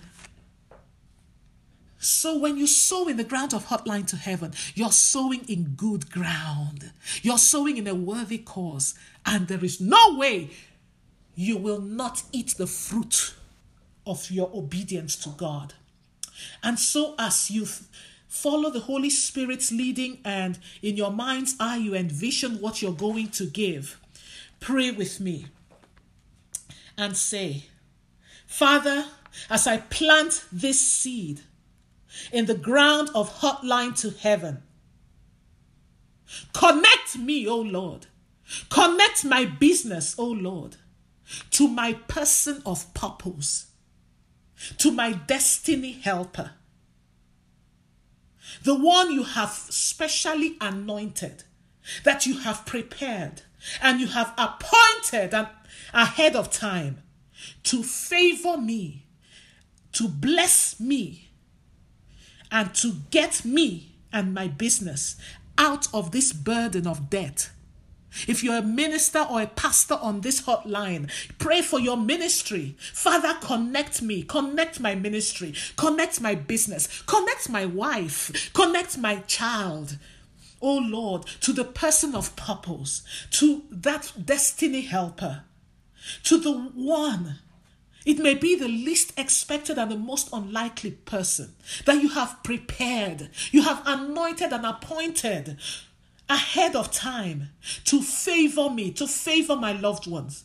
[1.99, 6.11] So when you sow in the ground of hotline to heaven, you're sowing in good
[6.11, 6.91] ground.
[7.23, 8.95] You're sowing in a worthy cause.
[9.25, 10.51] And there is no way
[11.37, 13.35] you will not eat the fruit
[14.05, 15.75] of your obedience to God.
[16.63, 17.67] And so as you
[18.27, 23.29] follow the Holy Spirit's leading and in your mind's eye you envision what you're going
[23.29, 24.01] to give,
[24.59, 25.47] pray with me
[26.97, 27.65] and say,
[28.47, 29.07] Father,
[29.49, 31.41] as I plant this seed
[32.33, 34.63] in the ground of hotline to heaven,
[36.53, 38.07] connect me, O Lord.
[38.69, 40.77] Connect my business, O Lord,
[41.53, 43.69] to my person of purpose,
[44.79, 46.53] to my destiny helper,
[48.65, 51.45] the one you have specially anointed,
[52.05, 53.43] that you have prepared,
[53.81, 55.49] and you have appointed and
[55.93, 57.03] ahead of time
[57.65, 59.07] to favor me,
[59.93, 61.31] to bless me,
[62.51, 65.17] and to get me and my business
[65.57, 67.51] out of this burden of debt.
[68.29, 72.77] If you're a minister or a pastor on this hotline, pray for your ministry.
[72.79, 79.97] Father, connect me, connect my ministry, connect my business, connect my wife, connect my child.
[80.61, 85.45] Oh Lord, to the person of purpose, to that destiny helper
[86.25, 87.38] to the one
[88.05, 93.31] It may be the least expected and the most unlikely person that you have prepared,
[93.53, 95.57] you have anointed and appointed
[96.29, 97.50] ahead of time
[97.85, 100.44] to favor me, to favor my loved ones,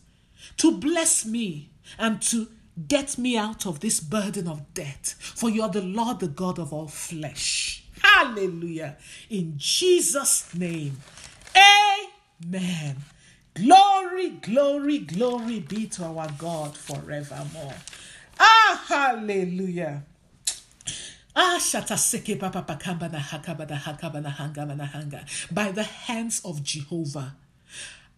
[0.58, 2.48] to bless me, and to
[2.88, 5.16] get me out of this burden of debt.
[5.20, 7.84] For you are the Lord, the God of all flesh.
[8.02, 8.98] Hallelujah.
[9.30, 10.98] In Jesus' name.
[11.56, 12.98] Amen.
[13.58, 17.74] Glory, glory, glory be to our God forevermore.
[18.40, 20.04] Ah, hallelujah.
[21.36, 21.60] Ah.
[25.52, 27.36] By the hands of Jehovah.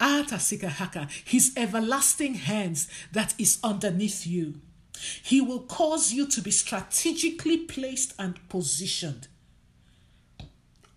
[0.02, 0.26] Ah.
[1.24, 4.56] His everlasting hands that is underneath you.
[5.24, 9.30] He will cause you to be strategically placed and positioned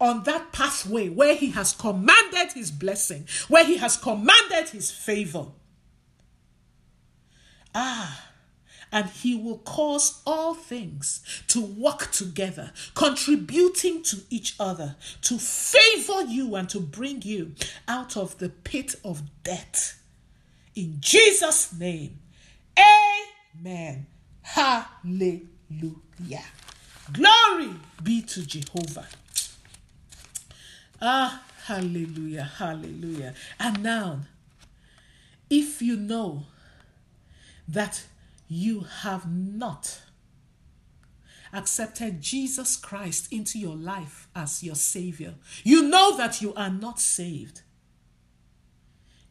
[0.02, 5.46] on that pathway where He has commanded His blessing, where He has commanded His favor.
[7.72, 8.26] Ah,
[8.90, 16.22] and He will cause all things to work together, contributing to each other, to favor
[16.22, 17.54] you and to bring you
[17.86, 20.02] out of the pit of death.
[20.74, 22.18] In Jesus' name,
[23.56, 24.06] Amen.
[24.42, 25.46] Hallelujah.
[27.12, 29.06] Glory be to Jehovah.
[31.04, 33.34] Ah, hallelujah, hallelujah.
[33.58, 34.20] And now,
[35.50, 36.44] if you know
[37.66, 38.04] that
[38.46, 40.00] you have not
[41.52, 45.34] accepted Jesus Christ into your life as your Savior,
[45.64, 47.62] you know that you are not saved.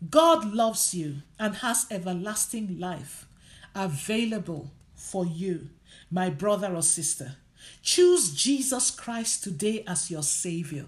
[0.10, 3.28] God loves you and has everlasting life
[3.74, 5.70] available for you,
[6.12, 7.38] my brother or sister.
[7.82, 10.88] Choose Jesus Christ today as your Savior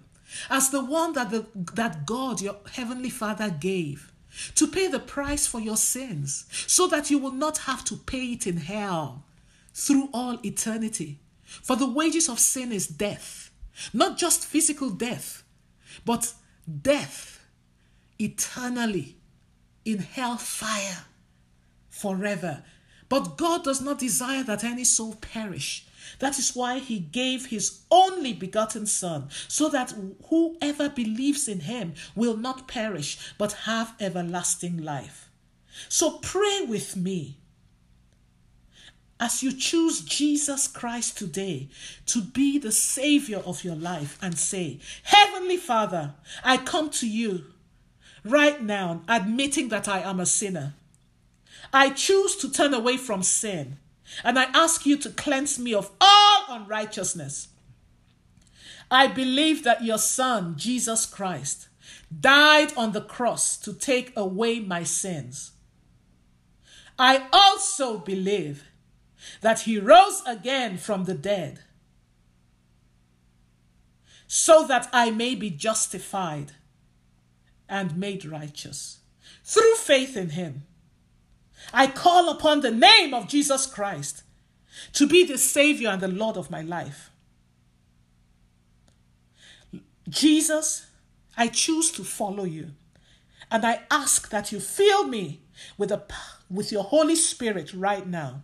[0.50, 4.12] as the one that, the, that God, your heavenly Father, gave
[4.56, 8.34] to pay the price for your sins so that you will not have to pay
[8.34, 9.24] it in hell
[9.74, 11.20] through all eternity.
[11.44, 13.52] For the wages of sin is death,
[13.94, 15.44] not just physical death,
[16.06, 16.34] but
[16.82, 17.46] death
[18.20, 19.18] eternally
[19.86, 21.06] in hell fire
[21.90, 22.64] forever.
[23.10, 25.86] But God does not desire that any soul perish,
[26.20, 29.94] that is why he gave his only begotten Son, so that
[30.30, 35.30] whoever believes in him will not perish, but have everlasting life.
[35.90, 37.38] So pray with me
[39.20, 41.70] as you choose Jesus Christ today
[42.08, 47.46] to be the Savior of your life and say, Heavenly Father, I come to you
[48.26, 50.74] right now, admitting that I am a sinner.
[51.72, 53.78] I choose to turn away from sin
[54.24, 57.50] and I ask you to cleanse me of all unrighteousness.
[58.92, 61.68] I believe that your Son, Jesus Christ,
[62.20, 65.52] died on the cross to take away my sins.
[67.00, 68.66] I also believe
[69.42, 71.62] that he rose again from the dead
[74.28, 76.54] so that I may be justified
[77.70, 79.00] and made righteous
[79.44, 80.64] through faith in him.
[81.74, 84.24] I call upon the name of Jesus Christ
[84.94, 87.10] to be the Savior and the Lord of my life.
[90.08, 90.86] Jesus,
[91.36, 92.72] I choose to follow you.
[93.50, 95.42] And I ask that you fill me
[95.78, 96.04] with, a,
[96.50, 98.42] with your Holy Spirit right now.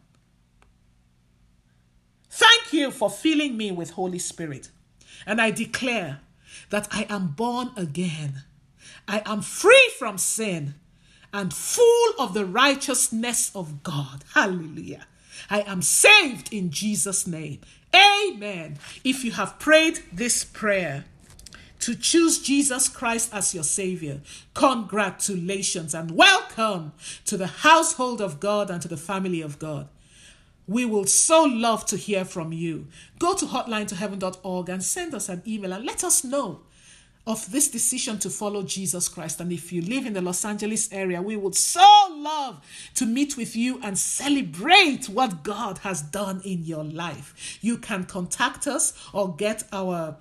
[2.29, 4.69] Thank you for filling me with Holy Spirit.
[5.25, 6.21] And I declare
[6.69, 8.43] that I am born again.
[9.07, 10.75] I am free from sin
[11.33, 14.23] and full of the righteousness of God.
[14.33, 15.05] Hallelujah.
[15.49, 17.61] I am saved in Jesus' name.
[17.93, 18.77] Amen.
[19.03, 21.05] If you have prayed this prayer,
[21.79, 24.21] to choose Jesus Christ as your Savior.
[24.53, 26.91] Congratulations and welcome
[27.25, 29.87] to the household of God and to the family of God.
[30.67, 32.87] We will so love to hear from you.
[33.17, 36.61] Go to hotline2heaven.org and send us an email and let us know
[37.27, 39.39] of this decision to follow Jesus Christ.
[39.39, 42.61] And if you live in the Los Angeles area, we would so love
[42.95, 47.59] to meet with you and celebrate what God has done in your life.
[47.61, 50.17] You can contact us or get our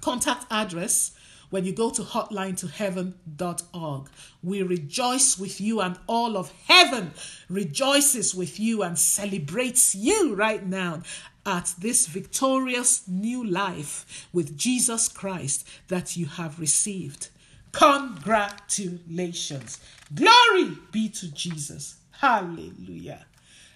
[0.00, 1.12] contact address
[1.50, 4.08] when you go to hotline2heaven.org.
[4.42, 7.12] We rejoice with you, and all of heaven
[7.48, 11.02] rejoices with you and celebrates you right now
[11.48, 17.30] at this victorious new life with Jesus Christ that you have received.
[17.72, 19.80] Congratulations.
[20.14, 21.96] Glory be to Jesus.
[22.10, 23.24] Hallelujah.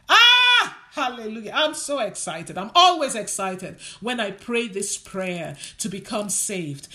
[0.07, 1.53] Ah, hallelujah.
[1.55, 2.59] I'm so excited.
[2.59, 6.89] I'm always excited when I pray this prayer to become saved.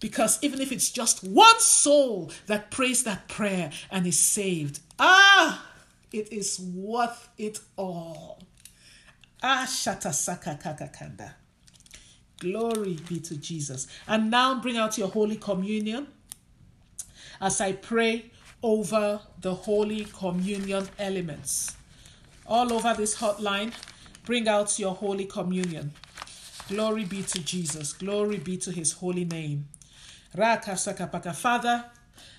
[0.00, 5.64] Because even if it's just one soul that prays that prayer and is saved, ah,
[6.12, 8.40] It is worth it all.
[9.42, 11.34] Ah, shatasaka kakakanda.
[12.40, 13.86] Glory be to Jesus.
[14.06, 16.06] And now bring out your Holy Communion
[17.40, 18.30] as I pray
[18.62, 21.76] over the Holy Communion elements.
[22.46, 23.72] All over this hotline,
[24.24, 25.92] bring out your Holy Communion.
[26.68, 27.92] Glory be to Jesus.
[27.92, 29.68] Glory be to his holy name.
[30.34, 31.84] Father,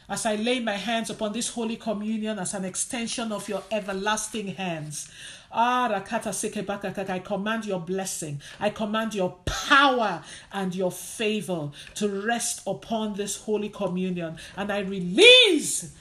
[0.10, 4.48] as I lay my hands upon this Holy Communion as an extension of your everlasting
[4.48, 5.12] hands.
[5.52, 8.42] Ah, I command your blessing.
[8.60, 14.38] I command your power and your favor to rest upon this Holy Communion.
[14.56, 15.96] And I release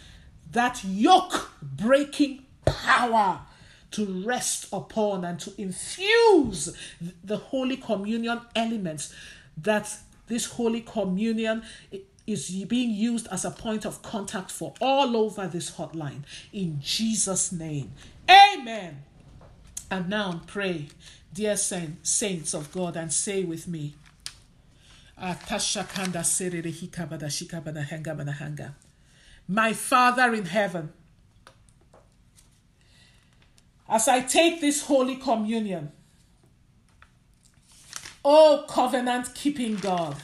[0.53, 3.41] that yoke breaking power
[3.91, 6.77] to rest upon and to infuse
[7.25, 9.15] the Holy Communion elements
[9.57, 9.97] that
[10.27, 11.63] this Holy Communion
[12.27, 16.23] is being used as a point of contact for all over this hotline.
[16.53, 17.93] In Jesus' name.
[18.29, 19.05] Amen.
[19.91, 20.89] And now pray,
[21.33, 23.95] dear saints of God, and say with me.
[29.49, 30.93] My Father in heaven,
[33.89, 35.91] as I take this Holy Communion,
[38.25, 40.17] O covenant keeping God,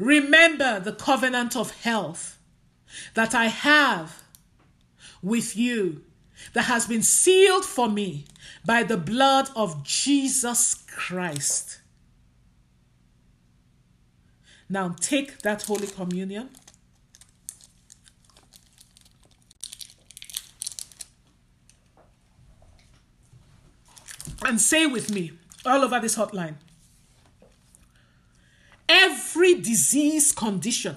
[0.00, 2.38] Remember the covenant of health
[3.12, 4.22] that I have
[5.22, 6.02] with you
[6.52, 8.24] that has been sealed for me
[8.64, 11.80] by the blood of Jesus Christ.
[14.68, 16.50] Now take that Holy Communion.
[24.44, 25.32] And say with me
[25.66, 26.54] all over this hotline
[28.88, 30.96] every disease condition,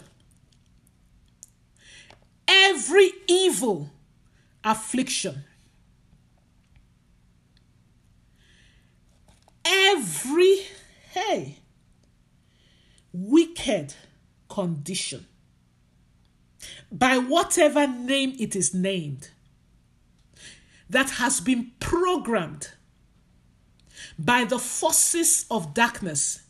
[2.48, 3.92] every evil
[4.64, 5.44] affliction,
[9.66, 10.60] every
[11.12, 11.60] hey
[13.12, 13.94] wicked
[14.50, 15.26] condition
[16.92, 19.30] by whatever name it is named
[20.90, 22.70] that has been programmed
[24.18, 26.44] by the forces of darkness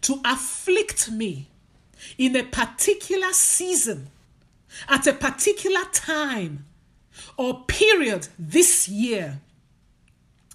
[0.00, 1.48] to afflict me
[2.18, 4.08] in a particular season,
[4.88, 6.64] at a particular time
[7.36, 9.40] or period this year.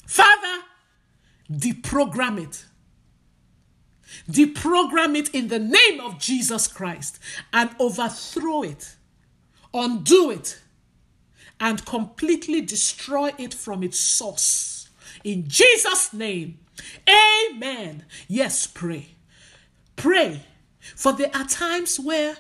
[0.05, 0.63] Father,
[1.51, 2.65] deprogram it.
[4.29, 7.19] Deprogram it in the name of Jesus Christ
[7.53, 8.95] and overthrow it,
[9.73, 10.61] undo it,
[11.59, 14.89] and completely destroy it from its source.
[15.23, 16.59] In Jesus' name,
[17.07, 18.05] amen.
[18.27, 19.07] Yes, pray.
[19.95, 20.43] Pray.
[20.95, 22.37] For there are times where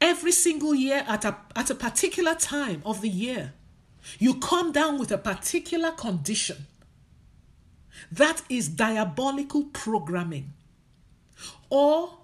[0.00, 3.52] every single year at a, at a particular time of the year,
[4.18, 6.66] you come down with a particular condition.
[8.12, 10.52] That is diabolical programming.
[11.70, 12.18] Or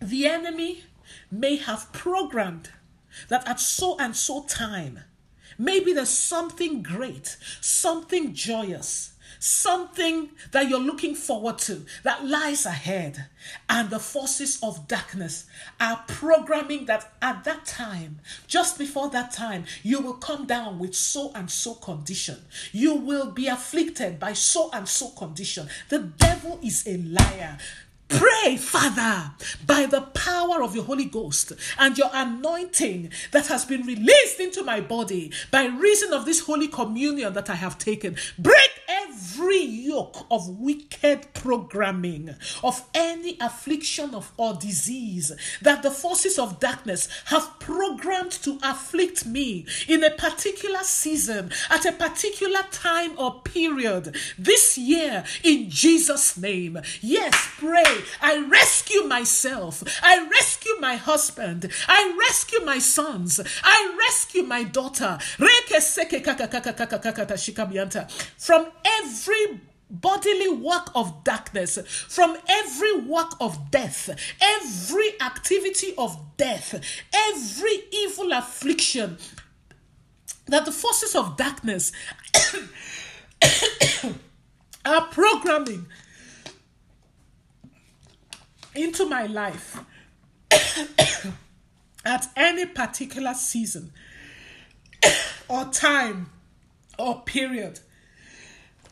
[0.00, 0.84] the enemy
[1.30, 2.70] may have programmed
[3.28, 5.00] that at so and so time,
[5.58, 13.26] maybe there's something great, something joyous, something that you're looking forward to that lies ahead.
[13.68, 15.46] And the forces of darkness
[15.80, 20.94] are programming that at that time, just before that time, you will come down with
[20.94, 22.38] so and so condition.
[22.72, 25.68] You will be afflicted by so and so condition.
[25.88, 27.58] The devil is a liar.
[28.08, 29.32] Pray, Father,
[29.66, 34.62] by the power of your Holy Ghost and your anointing that has been released into
[34.62, 38.16] my body by reason of this Holy Communion that I have taken.
[38.38, 38.70] Break
[39.08, 45.32] every yoke of wicked programming, of any affliction of or disease
[45.62, 51.84] that the forces of darkness have programmed to afflict me in a particular season, at
[51.84, 56.78] a particular time or period this year in Jesus' name.
[57.00, 59.82] Yes, pray I rescue myself.
[60.02, 61.70] I rescue my husband.
[61.86, 63.40] I rescue my sons.
[63.62, 65.18] I rescue my daughter.
[68.38, 68.66] From
[68.98, 71.78] every bodily work of darkness,
[72.08, 76.74] from every work of death, every activity of death,
[77.14, 79.18] every evil affliction
[80.46, 81.92] that the forces of darkness
[84.84, 85.86] are programming
[88.74, 89.78] into my life
[92.04, 93.92] at any particular season
[95.48, 96.30] or time
[96.98, 97.80] or period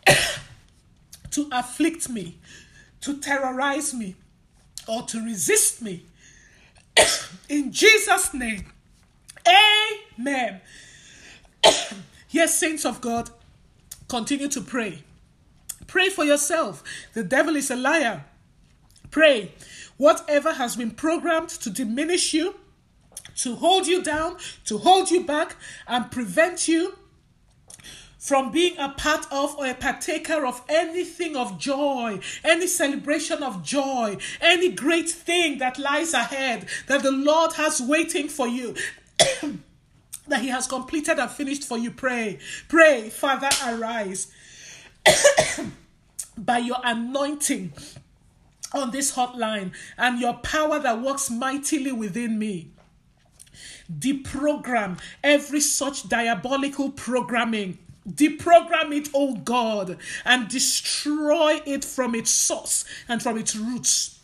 [1.30, 2.38] to afflict me,
[3.00, 4.16] to terrorize me,
[4.88, 6.04] or to resist me.
[7.48, 8.66] In Jesus' name,
[10.18, 10.61] amen.
[12.30, 13.30] yes, saints of God,
[14.09, 15.02] continue to pray.
[15.86, 16.82] Pray for yourself.
[17.14, 18.24] The devil is a liar.
[19.11, 19.52] Pray.
[19.96, 22.57] Whatever has been programmed to diminish you,
[23.36, 24.36] to hold you down,
[24.66, 26.98] to hold you back, and prevent you
[28.27, 33.62] from being a part of or a partaker of anything of joy, any celebration of
[33.62, 38.74] joy, any great thing that lies ahead that the Lord has waiting for you.
[40.27, 41.93] that He has completed and finished for you.
[41.93, 44.33] Pray, pray, Father, arise
[46.37, 47.72] by your anointing
[48.74, 52.72] on this hotline and your power that works mightily within me
[53.89, 57.79] deprogram every such diabolical programming.
[58.09, 64.20] Deprogram it, oh God, and destroy it from its source and from its roots.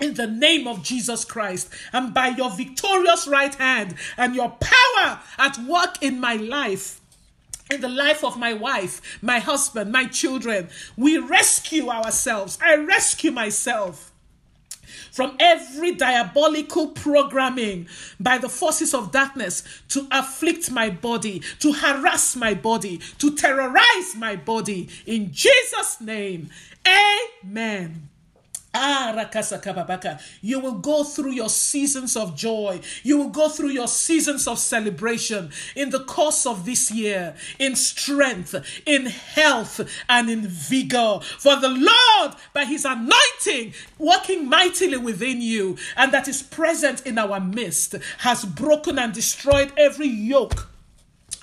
[0.00, 5.20] In the name of Jesus Christ, and by your victorious right hand and your power
[5.38, 7.00] at work in my life,
[7.70, 12.58] in the life of my wife, my husband, my children, we rescue ourselves.
[12.60, 14.12] I rescue myself
[15.14, 17.86] from every diabolical programming
[18.18, 24.16] by the forces of darkness to afflict my body, to harass my body, to terrorize
[24.16, 24.88] my body.
[25.06, 26.50] In Jesus' name,
[27.44, 28.08] amen.
[28.76, 29.30] Ah,
[30.42, 32.80] you will go through your seasons of joy.
[33.04, 37.76] You will go through your seasons of celebration in the course of this year, in
[37.76, 38.54] strength,
[38.84, 41.20] in health, and in vigor.
[41.38, 47.16] For the Lord, by his anointing, working mightily within you, and that is present in
[47.16, 50.68] our midst, has broken and destroyed every yoke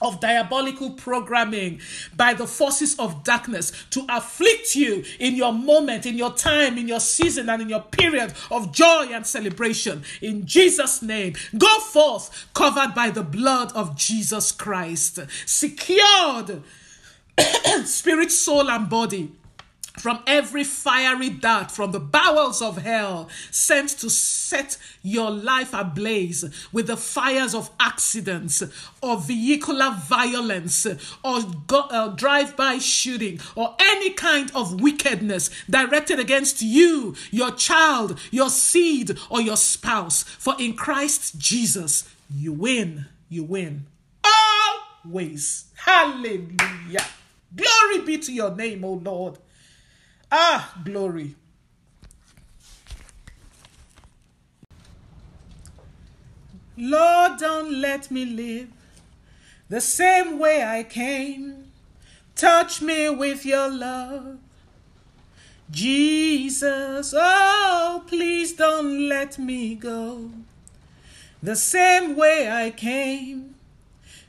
[0.01, 1.79] of diabolical programming
[2.15, 6.87] by the forces of darkness to afflict you in your moment, in your time, in
[6.87, 10.03] your season, and in your period of joy and celebration.
[10.21, 16.63] In Jesus' name, go forth covered by the blood of Jesus Christ, secured
[17.85, 19.31] spirit, soul, and body
[20.01, 26.43] from every fiery dart from the bowels of hell sent to set your life ablaze
[26.71, 28.63] with the fires of accidents
[29.01, 30.87] or vehicular violence
[31.23, 31.39] or
[31.69, 39.17] uh, drive-by shooting or any kind of wickedness directed against you your child your seed
[39.29, 40.23] or your spouse.
[40.23, 43.85] For in christ jesus you win you win
[45.05, 45.65] always.
[45.75, 47.05] Hallelujah.
[47.55, 49.37] Glory be to your name o lord
[50.31, 51.35] Ah, glory.
[56.77, 58.69] Lord, don't let me live
[59.69, 61.71] the same way I came.
[62.35, 64.37] Touch me with your love.
[65.69, 70.31] Jesus, oh, please don't let me go
[71.43, 73.55] the same way I came.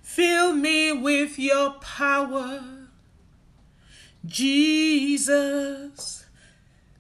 [0.03, 2.62] Fill me with your power.
[4.25, 6.25] Jesus,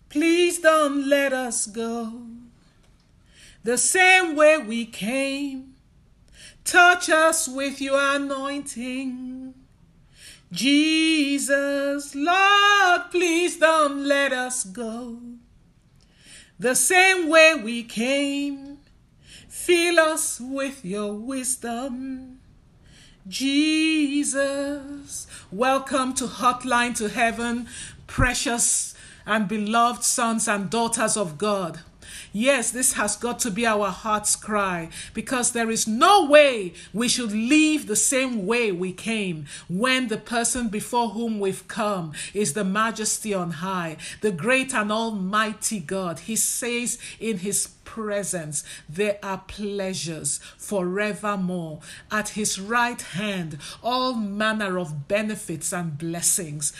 [0.08, 2.26] please don't let us go
[3.64, 5.74] the same way we came.
[6.64, 9.54] Touch us with your anointing.
[10.50, 15.18] Jesus, Lord, please don't let us go
[16.62, 18.78] the same way we came.
[19.48, 22.31] Fill us with your wisdom.
[23.28, 25.26] Jesus.
[25.50, 27.68] Welcome to Hotline to Heaven,
[28.06, 28.94] precious
[29.24, 31.80] and beloved sons and daughters of God.
[32.32, 37.06] Yes, this has got to be our heart's cry because there is no way we
[37.06, 42.54] should leave the same way we came when the person before whom we've come is
[42.54, 46.20] the majesty on high, the great and almighty God.
[46.20, 51.80] He says in his presence there are pleasures forevermore.
[52.10, 56.72] At his right hand, all manner of benefits and blessings.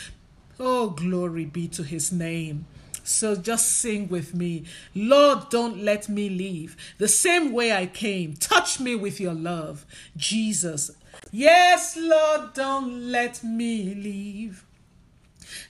[0.59, 2.65] Oh, glory be to his name.
[3.03, 4.63] So just sing with me.
[4.95, 8.33] Lord, don't let me leave the same way I came.
[8.33, 9.85] Touch me with your love,
[10.15, 10.91] Jesus.
[11.31, 14.65] Yes, Lord, don't let me leave.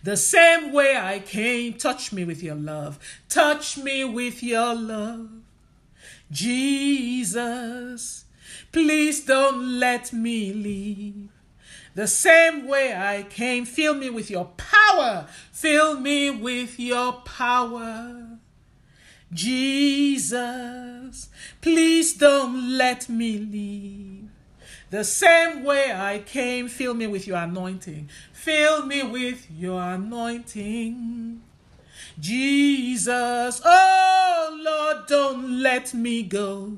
[0.04, 3.00] The same way I came, touch me with your love.
[3.30, 5.30] Touch me with your love.
[6.32, 8.26] Jesus,
[8.72, 11.33] please don't let me leave.
[11.96, 15.28] The same way I came, fill me with your power.
[15.52, 18.40] Fill me with your power.
[19.32, 21.30] Jesus,
[21.62, 24.30] please don't let me leave.
[24.90, 28.10] The same way I came, fill me with your anointing.
[28.32, 31.42] Fill me with your anointing.
[32.20, 36.74] Jesus, oh Lord, don't let me go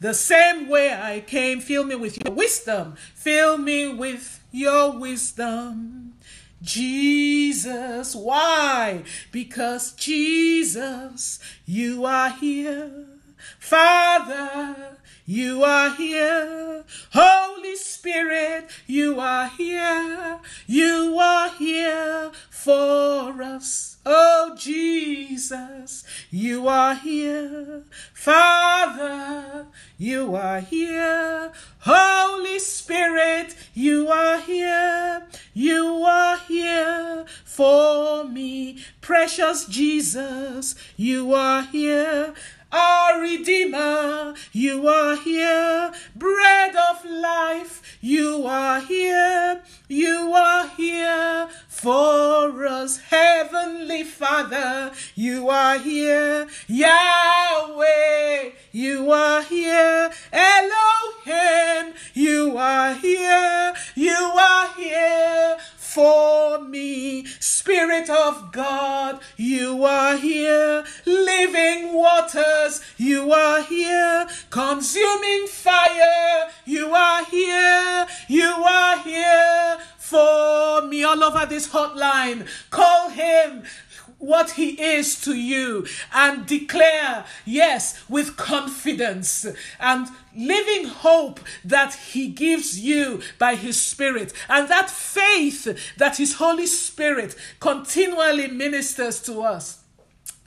[0.00, 1.60] the same way I came.
[1.60, 2.94] Fill me with your wisdom.
[3.14, 6.14] Fill me with your wisdom.
[6.62, 8.14] Jesus.
[8.14, 9.04] Why?
[9.30, 13.06] Because Jesus, you are here.
[13.58, 16.84] Father, you are here.
[17.12, 20.38] Holy Spirit, you are here.
[20.66, 23.96] You are here for us.
[24.04, 27.84] Oh, Jesus, you are here.
[28.12, 31.52] Father, you are here.
[31.80, 35.26] Holy Spirit, you are here.
[35.54, 38.84] You are here for me.
[39.00, 42.34] Precious Jesus, you are here.
[42.72, 45.92] Our Redeemer, you are here.
[46.14, 49.62] Bread of life, you are here.
[49.88, 51.48] You are here
[51.80, 52.98] for us.
[52.98, 56.46] Heavenly Father, you are here.
[56.68, 60.10] Yahweh, you are here.
[60.30, 63.72] Elohim, you are here.
[63.94, 67.24] You are here for me.
[67.40, 70.84] Spirit of God, you are here.
[71.06, 74.28] Living waters, you are here.
[74.50, 78.06] Consuming fire, you are here.
[78.28, 79.78] You are here
[80.10, 82.46] for me all over this hotline.
[82.70, 83.62] Call him
[84.18, 89.46] what he is to you and declare, yes, with confidence
[89.78, 96.34] and living hope that he gives you by his spirit and that faith that his
[96.34, 99.79] Holy Spirit continually ministers to us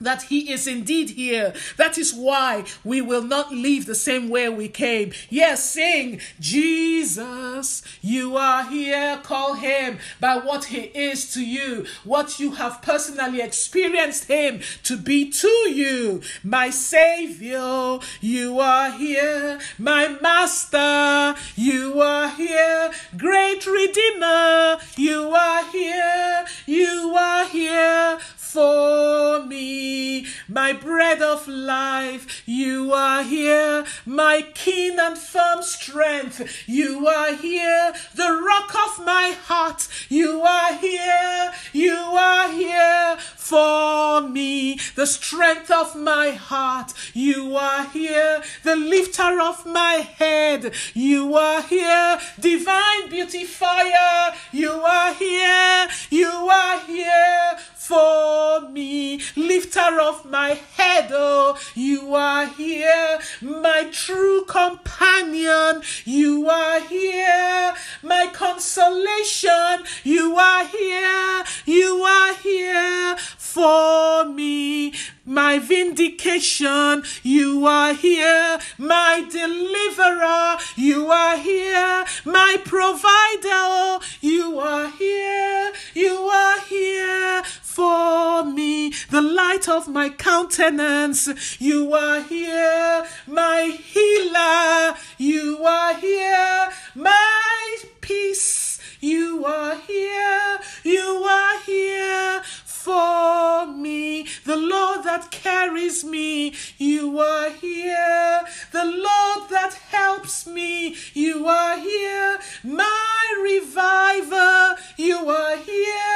[0.01, 1.53] that he is indeed here.
[1.77, 5.13] That is why we will not leave the same way we came.
[5.29, 9.19] Yes, sing, Jesus, you are here.
[9.23, 14.97] Call him by what he is to you, what you have personally experienced him to
[14.97, 16.21] be to you.
[16.43, 19.59] My Savior, you are here.
[19.77, 22.91] My Master, you are here.
[23.17, 26.45] Great Redeemer, you are here.
[26.65, 28.19] You are here
[28.53, 30.27] for me.
[30.47, 33.83] My bread of life, you are here.
[34.05, 36.37] My keen and firm strength,
[36.67, 37.93] you are here.
[38.13, 41.51] The rock of my heart, you are here.
[41.73, 44.77] You are here for me.
[44.95, 48.43] The strength of my heart, you are here.
[48.63, 52.19] The lifter of my head, you are here.
[52.39, 55.87] Divine beautifier, you are here.
[56.11, 59.19] You are here for me.
[59.35, 63.19] Lifter of my head, oh, you are here.
[63.41, 67.73] My true companion, you are here.
[68.01, 71.43] My consolation, you are here.
[71.65, 74.93] You are here for me.
[75.25, 78.59] My vindication, you are here.
[78.77, 82.05] My deliverer, you are here.
[82.25, 85.73] My provider, you are here.
[85.93, 87.43] You are here
[87.73, 91.27] for me, the light of my countenance.
[91.59, 93.61] You are here, my
[93.93, 94.95] healer.
[95.17, 98.79] You are here, my peace.
[98.99, 102.41] You are here, you are here
[102.83, 104.27] for me.
[104.45, 108.41] The Lord that carries me, you are here.
[108.71, 112.39] The Lord that helps me, you are here.
[112.63, 116.12] My reviver, you are here.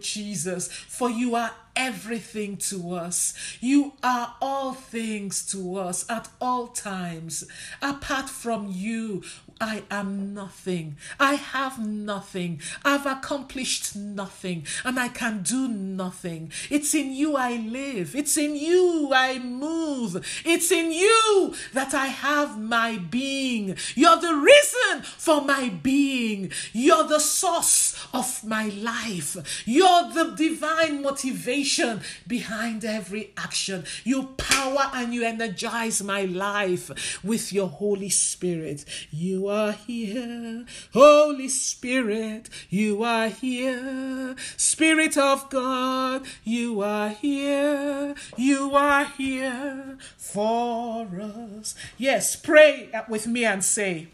[0.00, 3.34] Jesus, for you are everything to us.
[3.60, 7.44] You are all things to us at all times.
[7.80, 9.22] Apart from you,
[9.60, 10.96] I am nothing.
[11.18, 12.62] I have nothing.
[12.82, 16.50] I've accomplished nothing and I can do nothing.
[16.70, 18.16] It's in you I live.
[18.16, 20.24] It's in you I move.
[20.46, 23.76] It's in you that I have my being.
[23.94, 26.52] You're the reason for my being.
[26.72, 29.62] You're the source of my life.
[29.66, 33.84] You're the divine motivation behind every action.
[34.04, 38.86] You power and you energize my life with your Holy Spirit.
[39.10, 40.64] You are here.
[40.92, 44.36] Holy Spirit, you are here.
[44.56, 48.14] Spirit of God, you are here.
[48.36, 51.74] You are here for us.
[51.98, 54.08] Yes, pray with me and say,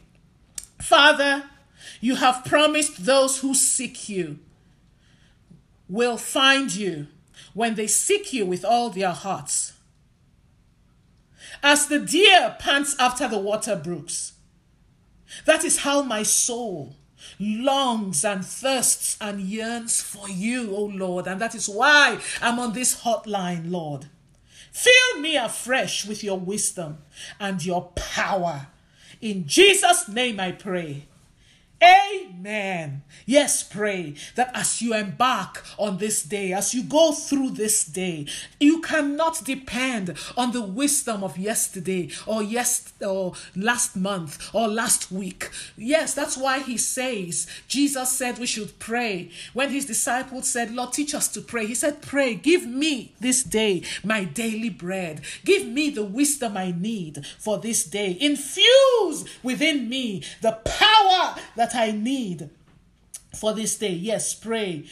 [0.81, 1.45] Father,
[2.01, 4.39] you have promised those who seek you
[5.89, 7.07] will find you
[7.55, 9.73] when they seek you with all their hearts.
[11.63, 14.33] As the deer pants after the water brooks,
[15.45, 16.97] that is how my soul
[17.39, 21.27] longs and thirsts and yearns for you, O Lord.
[21.27, 24.07] And that is why I'm on this hotline, Lord.
[24.73, 26.99] Fill me afresh with your wisdom
[27.41, 28.69] and your power.
[29.21, 31.07] In Jesus' name I pray.
[31.83, 33.03] Amen.
[33.27, 38.27] Yes, pray that as you embark on this day, as you go through this day,
[38.61, 45.11] you cannot depend on the wisdom of yesterday or yes or last month or last
[45.11, 45.51] week.
[45.77, 49.31] Yes, that's why he says, Jesus said we should pray.
[49.53, 53.43] When his disciples said, Lord, teach us to pray, he said, Pray, give me this
[53.43, 55.21] day my daily bread.
[55.45, 58.17] Give me the wisdom I need for this day.
[58.21, 62.51] Infuse within me the power that that I need
[63.35, 63.93] for this day.
[63.93, 64.85] Yes, pray.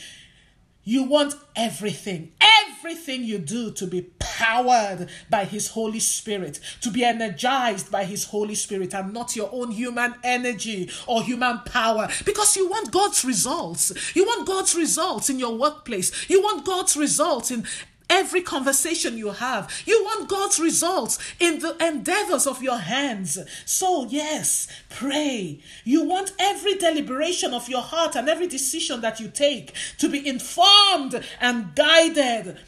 [0.82, 7.04] You want everything, everything you do to be powered by His Holy Spirit, to be
[7.04, 12.08] energized by His Holy Spirit, and not your own human energy or human power.
[12.26, 14.14] Because you want God's results.
[14.16, 16.28] You want God's results in your workplace.
[16.28, 17.64] You want God's results in
[18.08, 19.70] every conversation you have.
[19.86, 23.38] You want God's results in the endeavors of your hands.
[23.64, 25.60] So, yes, pray.
[25.84, 30.26] You want every deliberation of your heart and every decision that you take to be
[30.26, 32.58] informed and guided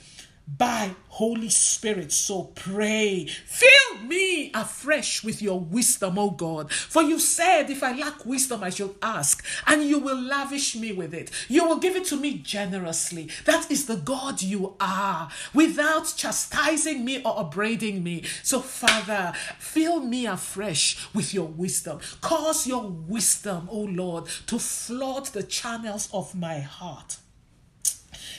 [0.46, 2.12] by Holy Spirit.
[2.12, 3.26] So pray.
[3.26, 6.72] Fill me afresh with your wisdom, O God.
[6.72, 10.92] For you said, if I lack wisdom, I shall ask, and you will lavish me
[10.92, 11.30] with it.
[11.48, 13.30] You will give it to me generously.
[13.44, 18.24] That is the God you are, without chastising me or upbraiding me.
[18.42, 22.00] So, Father, fill me afresh with your wisdom.
[22.20, 27.18] Cause your wisdom, O Lord, to flood the channels of my heart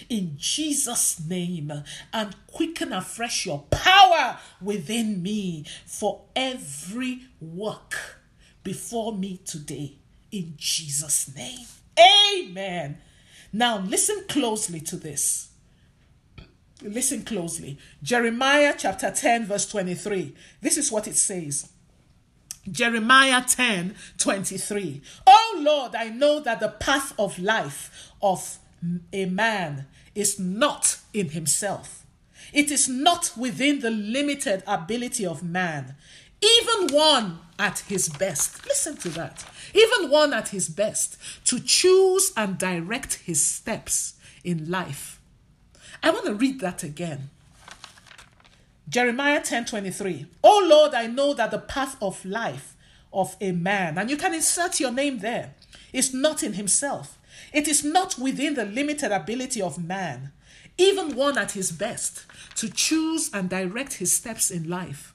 [0.09, 1.71] in Jesus' name
[2.13, 8.19] and quicken afresh your power within me for every work
[8.63, 9.97] before me today.
[10.31, 11.65] In Jesus' name.
[11.99, 12.97] Amen.
[13.53, 15.49] Now, listen closely to this.
[16.81, 17.77] Listen closely.
[18.03, 20.35] Jeremiah chapter 10, verse 23.
[20.61, 21.71] This is what it says.
[22.69, 25.01] Jeremiah 10 23.
[25.25, 28.59] Oh Lord, I know that the path of life of
[29.13, 32.05] a man is not in himself.
[32.53, 35.95] It is not within the limited ability of man.
[36.41, 42.31] Even one at his best, listen to that, even one at his best to choose
[42.37, 44.13] and direct his steps
[44.43, 45.19] in life.
[46.03, 47.31] I want to read that again.
[48.87, 50.27] Jeremiah 10 23.
[50.43, 52.75] Oh Lord, I know that the path of life
[53.11, 55.55] of a man, and you can insert your name there,
[55.91, 57.16] is not in himself.
[57.53, 60.31] It is not within the limited ability of man,
[60.77, 62.25] even one at his best,
[62.55, 65.13] to choose and direct his steps in life.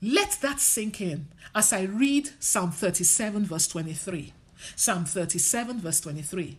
[0.00, 4.32] Let that sink in as I read Psalm 37, verse 23.
[4.76, 6.58] Psalm 37, verse 23.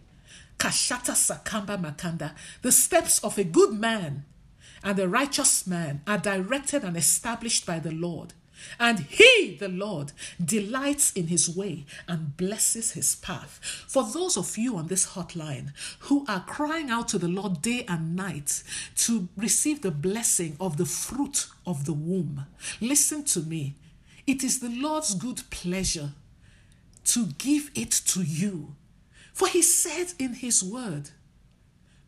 [0.58, 2.34] Kashata Sakamba Makanda.
[2.62, 4.26] The steps of a good man
[4.84, 8.34] and a righteous man are directed and established by the Lord.
[8.80, 10.12] And he, the Lord,
[10.44, 13.60] delights in his way and blesses his path.
[13.88, 17.86] For those of you on this hotline who are crying out to the Lord day
[17.88, 18.64] and night
[18.98, 22.46] to receive the blessing of the fruit of the womb,
[22.82, 23.76] listen to me.
[24.28, 26.12] It is the Lord's good pleasure
[27.06, 28.76] to give it to you.
[29.34, 31.10] For he said in his word,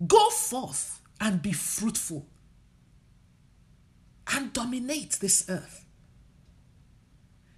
[0.05, 2.25] Go forth and be fruitful
[4.33, 5.83] and dominate this earth.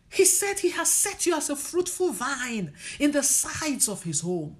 [0.09, 4.21] He said he has set you as a fruitful vine in the sides of his
[4.21, 4.57] home.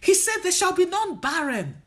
[0.00, 1.82] He said there shall be none barren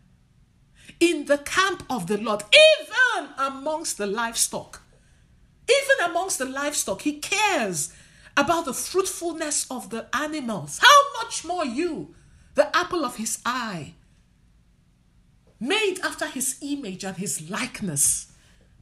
[1.00, 4.82] in the camp of the Lord, even amongst the livestock.
[5.70, 7.94] Even amongst the livestock, he cares
[8.36, 10.80] about the fruitfulness of the animals.
[10.82, 12.16] How much more you,
[12.56, 13.94] the apple of his eye,
[15.60, 18.31] made after his image and his likeness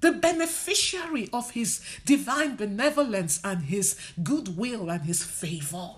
[0.02, 5.92] the beneficiary of his divine benevolence and his goodwill and his favor.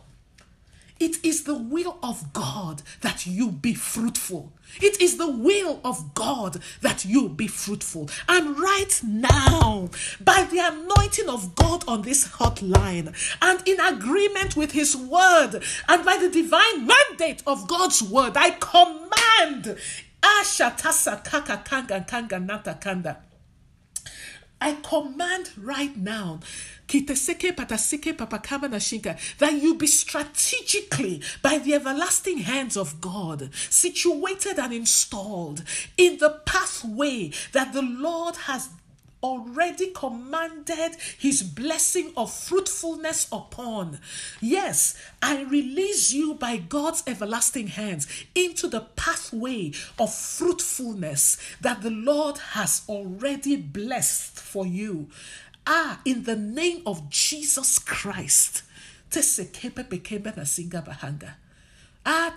[1.02, 4.54] It is the will of God that you be fruitful.
[4.80, 8.08] It is the will of God that you be fruitful.
[8.30, 9.89] And right now,
[10.24, 16.06] by the anointing of God on this hotline, and in agreement with His word, and
[16.06, 19.80] by the divine mandate of God's word, I command.
[20.22, 23.18] Ashatasa kaka kanga kanga nata kanda.
[24.62, 26.39] I command right now
[29.39, 35.64] that you be strategically by the everlasting hands of God situated and installed
[35.97, 38.70] in the pathway that the Lord has
[39.24, 43.99] already commanded his blessing of fruitfulness upon.
[44.39, 51.91] Yes, I release you by God's everlasting hands into the pathway of fruitfulness that the
[51.91, 55.09] Lord has already blessed for you.
[55.67, 58.63] Ah, in the name of Jesus Christ.
[62.03, 62.34] Ah,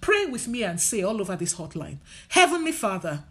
[0.00, 1.98] Pray with me and say all over this hotline
[2.28, 3.24] Heavenly Father,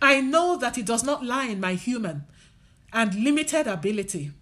[0.00, 2.24] I know that it does not lie in my human
[2.92, 4.32] and limited ability,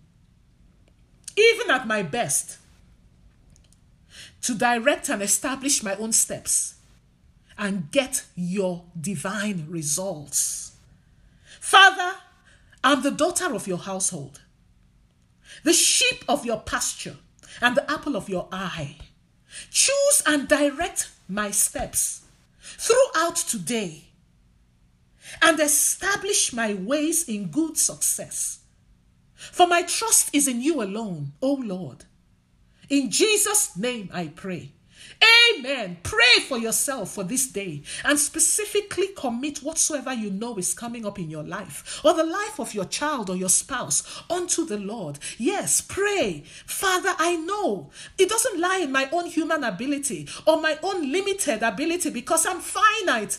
[1.37, 2.59] even at my best,
[4.43, 6.75] to direct and establish my own steps
[7.59, 10.73] and get your divine results.
[11.61, 12.17] Father,
[12.83, 14.41] I'm the daughter of your household,
[15.63, 17.17] the sheep of your pasture,
[17.61, 18.97] and the apple of your eye.
[19.71, 22.23] Choose and direct my steps
[22.61, 24.10] throughout today
[25.43, 28.61] and establish my ways in good success.
[29.35, 32.05] For my trust is in you alone, O Lord.
[32.89, 34.73] In Jesus' name I pray.
[35.55, 35.99] Amen.
[36.03, 41.19] Pray for yourself for this day and specifically commit whatsoever you know is coming up
[41.19, 45.19] in your life or the life of your child or your spouse unto the Lord.
[45.37, 46.45] Yes, pray.
[46.67, 51.63] Father, I know it doesn't lie in my own human ability or my own limited
[51.63, 53.39] ability because I'm finite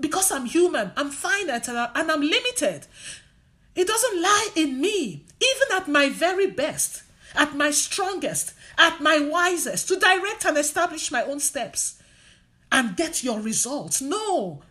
[0.00, 2.86] because I'm human, I'm finite and I'm limited.
[3.74, 7.02] It doesn't lie in me, even at my very best,
[7.34, 12.02] at my strongest, at my wisest, to direct and establish my own steps
[12.70, 14.00] and get your results.
[14.02, 14.62] No,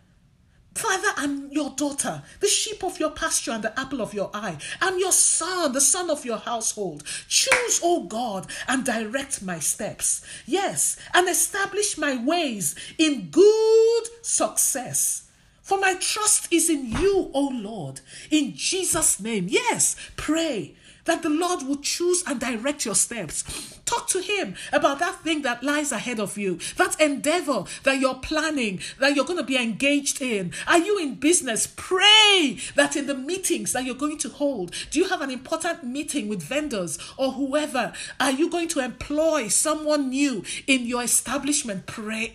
[0.78, 4.58] Father, I'm your daughter, the sheep of your pasture and the apple of your eye.
[4.80, 7.04] I'm your son, the son of your household.
[7.28, 10.24] Choose, O God, and direct my steps.
[10.46, 15.24] Yes, and establish my ways in good success.
[15.64, 18.00] For my trust is in you, O Lord.
[18.32, 19.48] In Jesus' name.
[19.50, 20.77] Yes, pray
[21.08, 23.44] that the Lord will choose and direct your steps.
[23.86, 28.16] Talk to Him about that thing that lies ahead of you, that endeavor that you're
[28.16, 30.54] planning, that you're going to be engaged in.
[30.68, 31.68] Are you in business?
[31.76, 35.84] Pray that in the meetings that you're going to hold, do you have an important
[35.84, 37.94] meeting with vendors or whoever?
[38.20, 41.86] Are you going to employ someone new in your establishment?
[41.88, 42.34] Pray.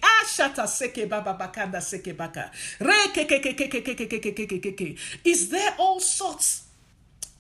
[5.25, 6.63] Is there all sorts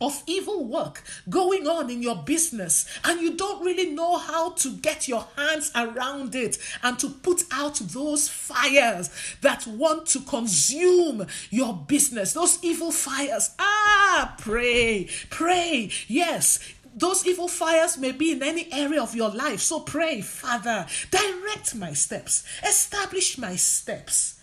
[0.03, 4.73] of evil work going on in your business and you don't really know how to
[4.77, 11.27] get your hands around it and to put out those fires that want to consume
[11.51, 13.55] your business, those evil fires.
[13.59, 15.91] Ah, pray, pray.
[16.09, 16.59] Yes,
[16.95, 19.61] those evil fires may be in any area of your life.
[19.61, 24.41] So pray, Father, direct my steps, establish my steps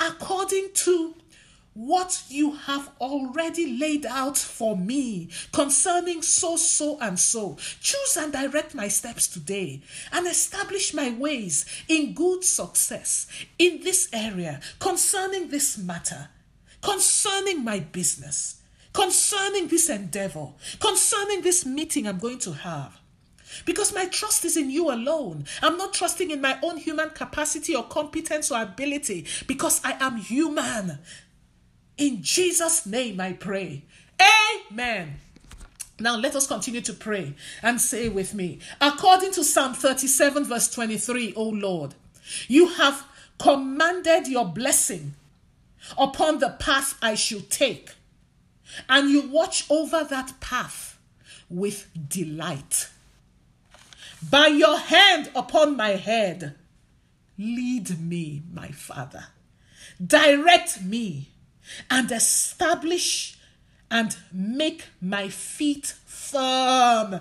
[0.00, 1.14] according to
[1.74, 7.56] what you have already laid out for me concerning so, so, and so.
[7.80, 13.26] Choose and direct my steps today and establish my ways in good success
[13.58, 16.28] in this area concerning this matter,
[16.82, 18.60] concerning my business,
[18.92, 20.48] concerning this endeavor,
[20.80, 22.98] concerning this meeting I'm going to have.
[23.64, 25.44] Because my trust is in you alone.
[25.62, 30.16] I'm not trusting in my own human capacity or competence or ability because I am
[30.16, 30.98] human.
[31.98, 33.82] In Jesus' name I pray.
[34.70, 35.16] Amen.
[36.00, 40.70] Now let us continue to pray and say with me, according to Psalm 37, verse
[40.72, 41.94] 23, O Lord,
[42.46, 43.04] you have
[43.38, 45.14] commanded your blessing
[45.96, 47.90] upon the path I should take,
[48.88, 50.98] and you watch over that path
[51.50, 52.88] with delight.
[54.30, 56.54] By your hand upon my head,
[57.36, 59.26] lead me, my Father.
[60.04, 61.28] Direct me
[61.90, 63.38] and establish
[63.90, 67.20] and make my feet firm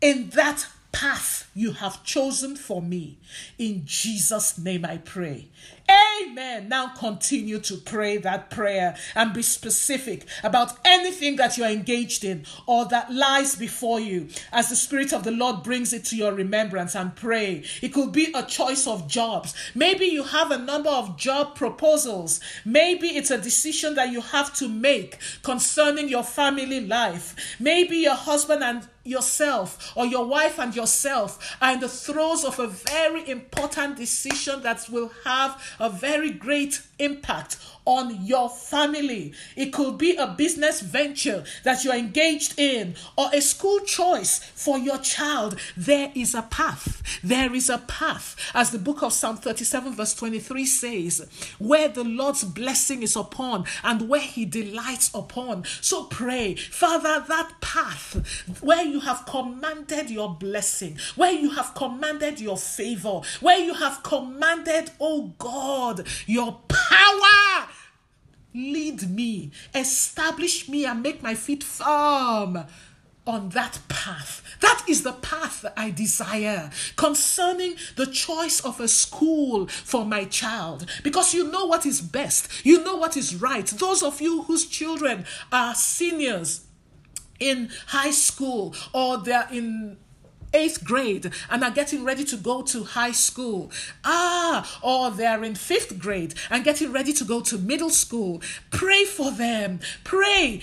[0.00, 3.18] in that path you have chosen for me.
[3.58, 5.48] In Jesus' name I pray.
[5.88, 6.68] Amen.
[6.68, 12.44] Now continue to pray that prayer and be specific about anything that you're engaged in
[12.66, 16.32] or that lies before you as the Spirit of the Lord brings it to your
[16.32, 17.64] remembrance and pray.
[17.80, 19.54] It could be a choice of jobs.
[19.74, 22.40] Maybe you have a number of job proposals.
[22.64, 27.56] Maybe it's a decision that you have to make concerning your family life.
[27.58, 32.58] Maybe your husband and yourself or your wife and yourself are in the throes of
[32.58, 37.56] a very important decision that will have a very great impact
[37.88, 39.32] on your family.
[39.56, 44.76] It could be a business venture that you're engaged in or a school choice for
[44.78, 45.58] your child.
[45.74, 47.02] There is a path.
[47.24, 48.36] There is a path.
[48.54, 51.26] As the book of Psalm 37, verse 23 says,
[51.58, 55.64] where the Lord's blessing is upon and where he delights upon.
[55.80, 62.38] So pray, Father, that path where you have commanded your blessing, where you have commanded
[62.38, 67.68] your favor, where you have commanded, oh God, your power
[68.54, 72.64] Lead me, establish me, and make my feet firm
[73.26, 74.42] on that path.
[74.60, 80.90] That is the path I desire concerning the choice of a school for my child.
[81.04, 83.66] Because you know what is best, you know what is right.
[83.66, 86.64] Those of you whose children are seniors
[87.38, 89.98] in high school or they're in
[90.52, 93.70] eighth grade and are getting ready to go to high school.
[94.04, 98.42] Ah, or they're in fifth grade and getting ready to go to middle school.
[98.70, 99.80] Pray for them.
[100.04, 100.60] Pray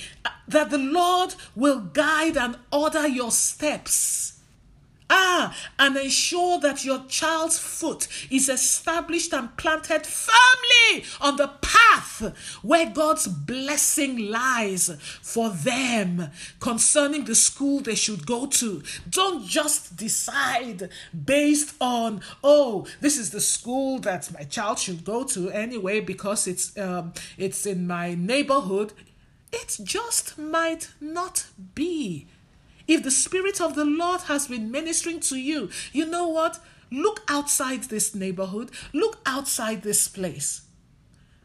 [0.47, 4.34] that the Lord will guide and order your steps
[5.07, 12.35] Ah, and ensure that your child's foot is established and planted firmly on the path
[12.63, 14.89] where God's blessing lies
[15.21, 18.81] for them concerning the school they should go to.
[19.07, 20.89] Don't just decide
[21.25, 26.47] based on, oh, this is the school that my child should go to anyway because
[26.47, 28.93] it's um, it's in my neighborhood.
[29.51, 31.45] It just might not
[31.75, 32.27] be
[32.87, 36.59] if the Spirit of the Lord has been ministering to you, you know what?
[36.91, 40.61] Look outside this neighborhood, look outside this place.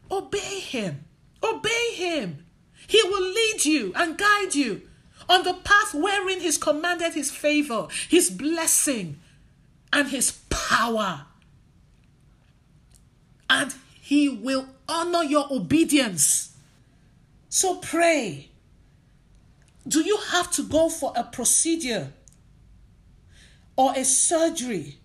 [0.09, 1.05] Obey Him.
[1.43, 2.45] Obey Him.
[2.87, 4.81] He will lead you and guide you
[5.29, 9.19] on the path wherein He's commanded His favor, His blessing,
[9.91, 11.25] and His power.
[13.49, 16.55] And He will honor your obedience.
[17.49, 18.50] So pray.
[19.87, 22.13] Do you have to go for a procedure
[23.75, 25.01] or a surgery?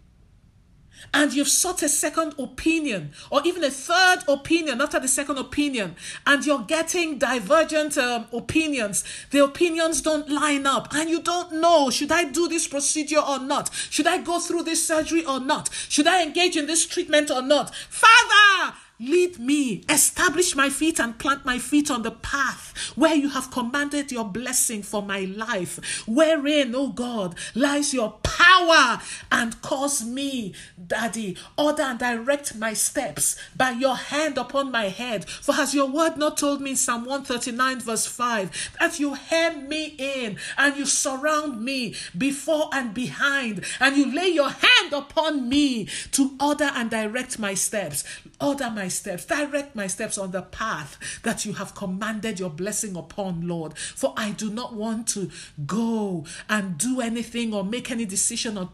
[1.12, 5.96] and you've sought a second opinion or even a third opinion after the second opinion,
[6.26, 11.90] and you're getting divergent um, opinions, the opinions don't line up, and you don't know
[11.90, 13.72] should I do this procedure or not?
[13.90, 15.70] Should I go through this surgery or not?
[15.88, 17.74] Should I engage in this treatment or not?
[17.74, 23.28] Father, Lead me, establish my feet and plant my feet on the path where you
[23.28, 30.04] have commanded your blessing for my life, wherein, oh God, lies your power and cause
[30.04, 30.54] me,
[30.86, 35.28] Daddy, order and direct my steps by your hand upon my head.
[35.28, 39.68] For has your word not told me in Psalm 139, verse 5, that you hem
[39.68, 45.48] me in and you surround me before and behind, and you lay your hand upon
[45.48, 48.04] me to order and direct my steps?
[48.38, 52.94] Order my steps, direct my steps on the path that you have commanded your blessing
[52.94, 53.78] upon, Lord.
[53.78, 55.30] For I do not want to
[55.66, 58.68] go and do anything or make any decision or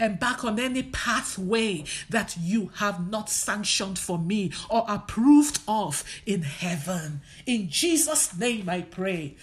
[0.00, 6.42] embark on any pathway that you have not sanctioned for me or approved of in
[6.42, 7.20] heaven.
[7.46, 9.36] In Jesus' name I pray.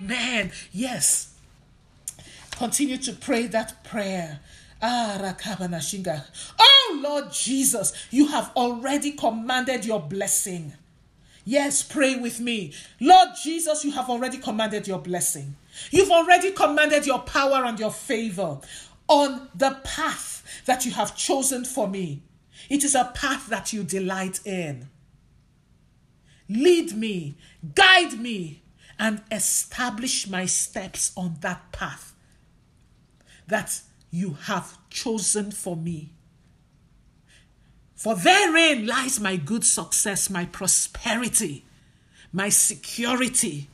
[0.00, 0.52] Amen.
[0.72, 1.34] Yes.
[2.52, 4.40] Continue to pray that prayer.
[6.58, 10.74] Oh, Lord Jesus, you have already commanded your blessing.
[11.44, 12.72] Yes, pray with me.
[13.00, 15.56] Lord Jesus, you have already commanded your blessing.
[15.90, 18.58] You've already commanded your power and your favor
[19.08, 22.22] on the path that you have chosen for me.
[22.68, 24.88] It is a path that you delight in.
[26.48, 27.36] Lead me,
[27.74, 28.62] guide me,
[28.98, 32.14] and establish my steps on that path
[33.46, 33.80] that
[34.16, 36.10] you have chosen for me.
[37.94, 41.66] For therein lies my good success, my prosperity,
[42.32, 43.68] my security,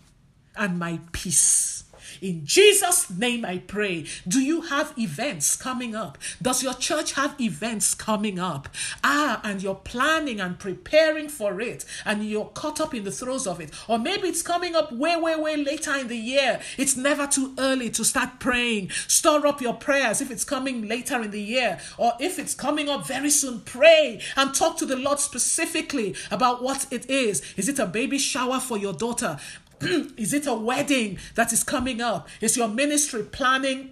[0.57, 1.82] and my peace.
[2.23, 4.07] In Jesus' name I pray.
[4.29, 6.19] Do you have events coming up?
[6.41, 8.69] Does your church have events coming up?
[9.03, 13.45] Ah, and you're planning and preparing for it, and you're caught up in the throes
[13.49, 13.73] of it.
[13.89, 16.61] Or maybe it's coming up way, way, way later in the year.
[16.79, 18.91] It's never too early to start praying.
[19.09, 22.89] Store up your prayers if it's coming later in the year, or if it's coming
[22.89, 27.43] up very soon, pray and talk to the Lord specifically about what it is.
[27.57, 29.41] Is it a baby shower for your daughter?
[30.17, 32.29] is it a wedding that is coming up?
[32.41, 33.92] Is your ministry planning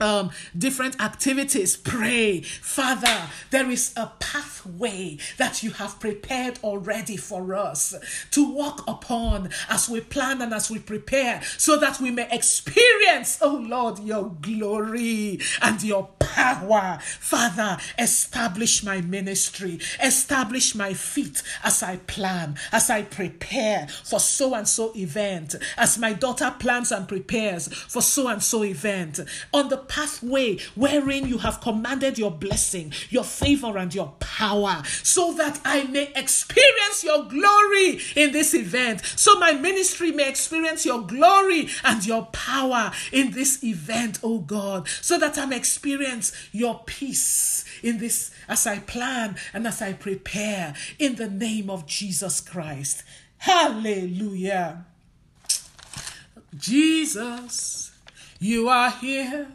[0.00, 2.40] um, different activities, pray.
[2.40, 7.94] Father, there is a pathway that you have prepared already for us
[8.30, 13.38] to walk upon as we plan and as we prepare so that we may experience,
[13.40, 16.98] oh Lord, your glory and your power.
[17.00, 24.54] Father, establish my ministry, establish my feet as I plan, as I prepare for so
[24.54, 29.20] and so event, as my daughter plans and prepares for so and so event.
[29.52, 35.32] On the pathway wherein you have commanded your blessing, your favor, and your power, so
[35.34, 41.02] that I may experience your glory in this event, so my ministry may experience your
[41.02, 46.82] glory and your power in this event, oh God, so that I may experience your
[46.86, 52.40] peace in this as I plan and as I prepare in the name of Jesus
[52.40, 53.02] Christ.
[53.38, 54.86] Hallelujah.
[56.56, 57.92] Jesus,
[58.38, 59.48] you are here.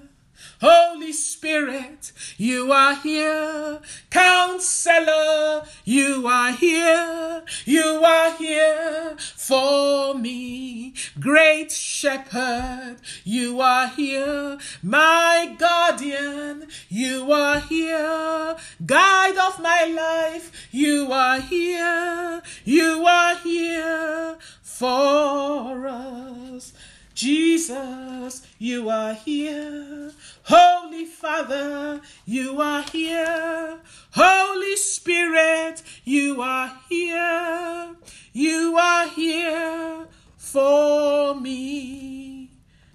[0.61, 3.79] Holy Spirit, you are here.
[4.11, 7.43] Counselor, you are here.
[7.65, 10.93] You are here for me.
[11.19, 14.59] Great Shepherd, you are here.
[14.83, 18.55] My guardian, you are here.
[18.85, 22.43] Guide of my life, you are here.
[22.65, 26.73] You are here for us.
[27.13, 30.11] Jesus, you are here.
[30.43, 33.79] Holy Father, you are here.
[34.11, 37.95] Holy Spirit, you are here.
[38.33, 40.07] You are here
[40.37, 42.51] for me.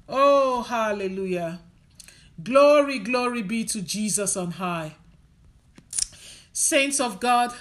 [0.09, 1.61] Oh, hallelujah.
[2.43, 4.95] Glory, glory be to Jesus on high.
[6.53, 7.53] Saints of God,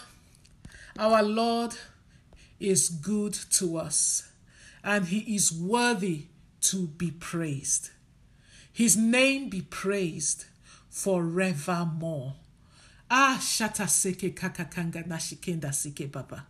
[0.98, 1.76] our Lord
[2.60, 4.30] is good to us
[4.84, 6.28] and he is worthy
[6.72, 7.92] to be praised.
[8.72, 10.46] His name be praised
[10.90, 12.34] forevermore.
[13.10, 16.46] Ah, shata seke kakakanga nashikenda sike baba.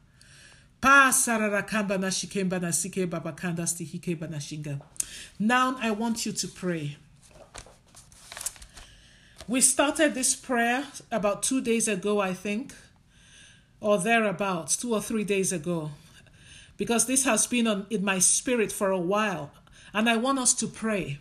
[0.82, 4.80] Pa sararakamba nashikemba nasike baba kanda stihike banashinga.
[5.40, 6.98] Now I want you to pray.
[9.48, 12.74] We started this prayer about two days ago, I think,
[13.80, 15.92] or thereabouts, two or three days ago,
[16.78, 19.52] because this has been on, in my spirit for a while.
[19.96, 21.20] And I want us to pray.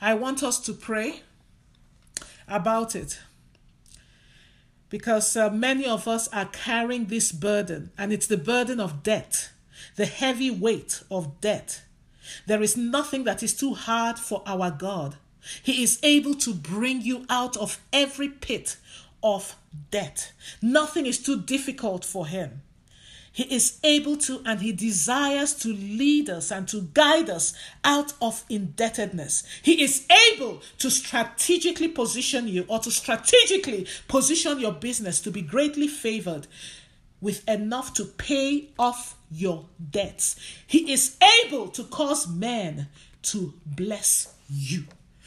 [0.00, 1.22] I want us to pray
[2.46, 3.18] about it
[4.90, 9.50] because uh, many of us are carrying this burden, and it's the burden of debt,
[9.96, 11.82] the heavy weight of debt.
[12.46, 15.16] There is nothing that is too hard for our God.
[15.60, 18.76] He is able to bring you out of every pit
[19.20, 19.56] of
[19.90, 20.32] debt.
[20.62, 22.62] Nothing is too difficult for Him.
[23.40, 28.12] He is able to and He desires to lead us and to guide us out
[28.20, 29.44] of indebtedness.
[29.62, 35.40] He is able to strategically position you or to strategically position your business to be
[35.40, 36.48] greatly favored
[37.22, 40.36] with enough to pay off your debts.
[40.66, 42.88] He is able to cause men
[43.22, 44.84] to bless you.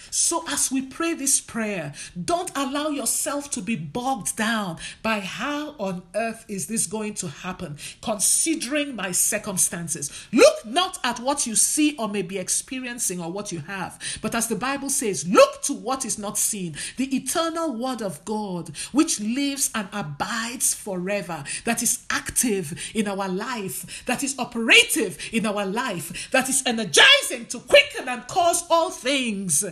[0.09, 1.93] So, as we pray this prayer,
[2.23, 7.27] don't allow yourself to be bogged down by how on earth is this going to
[7.27, 10.11] happen, considering my circumstances.
[10.31, 14.35] Look not at what you see or may be experiencing or what you have, but
[14.35, 18.75] as the Bible says, look to what is not seen, the eternal word of God,
[18.91, 25.45] which lives and abides forever, that is active in our life, that is operative in
[25.45, 29.63] our life, that is energizing to quicken and cause all things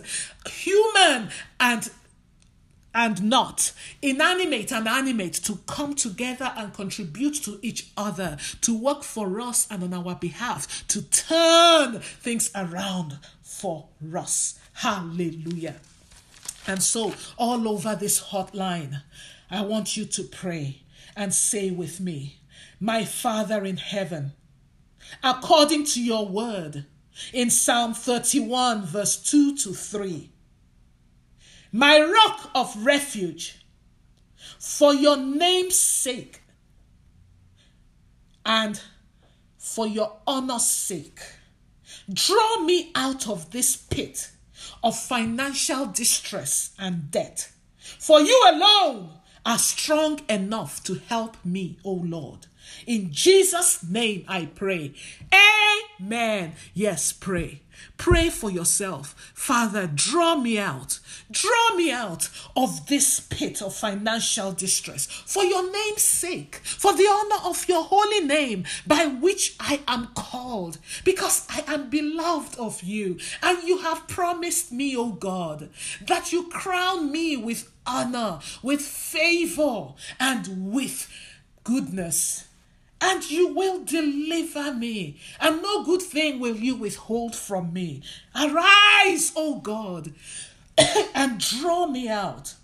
[0.46, 1.30] human
[1.60, 1.90] and
[2.94, 3.72] and not
[4.02, 9.66] inanimate and animate to come together and contribute to each other to work for us
[9.70, 14.58] and on our behalf to turn things around for us.
[14.74, 15.76] Hallelujah.
[16.66, 19.02] And so all over this hotline
[19.52, 20.80] i want you to pray
[21.14, 22.38] and say with me
[22.80, 24.32] my father in heaven
[25.22, 26.86] according to your word
[27.32, 30.30] in Psalm 31, verse 2 to 3.
[31.72, 33.64] My rock of refuge,
[34.58, 36.42] for your name's sake
[38.44, 38.80] and
[39.58, 41.20] for your honor's sake,
[42.12, 44.30] Draw me out of this pit
[44.82, 47.50] of financial distress and debt.
[47.78, 49.10] For you alone
[49.46, 52.46] are strong enough to help me, O Lord.
[52.86, 54.94] In Jesus' name I pray.
[56.04, 56.54] Amen.
[56.74, 57.62] Yes, pray.
[57.96, 59.14] Pray for yourself.
[59.34, 60.98] Father, draw me out.
[61.30, 67.04] Draw me out of this pit of financial distress for your name's sake, for the
[67.04, 72.82] honor of your holy name by which I am called, because I am beloved of
[72.82, 73.18] you.
[73.40, 75.68] And you have promised me, O God,
[76.06, 81.08] that you crown me with honor, with favor, and with
[81.62, 82.48] goodness
[83.02, 88.00] and you will deliver me, and no good thing will you withhold from me.
[88.34, 90.14] Arise, O God,
[91.14, 92.54] and draw me out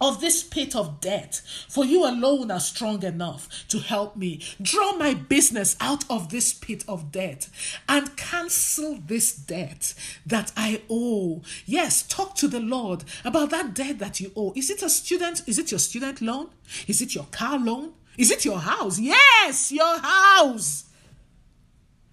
[0.00, 4.40] of this pit of debt, for you alone are strong enough to help me.
[4.62, 7.48] Draw my business out of this pit of debt
[7.88, 9.94] and cancel this debt
[10.24, 11.42] that I owe.
[11.66, 14.52] Yes, talk to the Lord about that debt that you owe.
[14.54, 15.42] Is it a student?
[15.48, 16.50] Is it your student loan?
[16.86, 17.94] Is it your car loan?
[18.18, 18.98] Is it your house?
[18.98, 20.84] Yes, your house.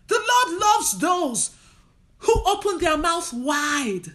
[0.08, 1.56] The Lord loves those
[2.20, 4.06] who open their mouth wide,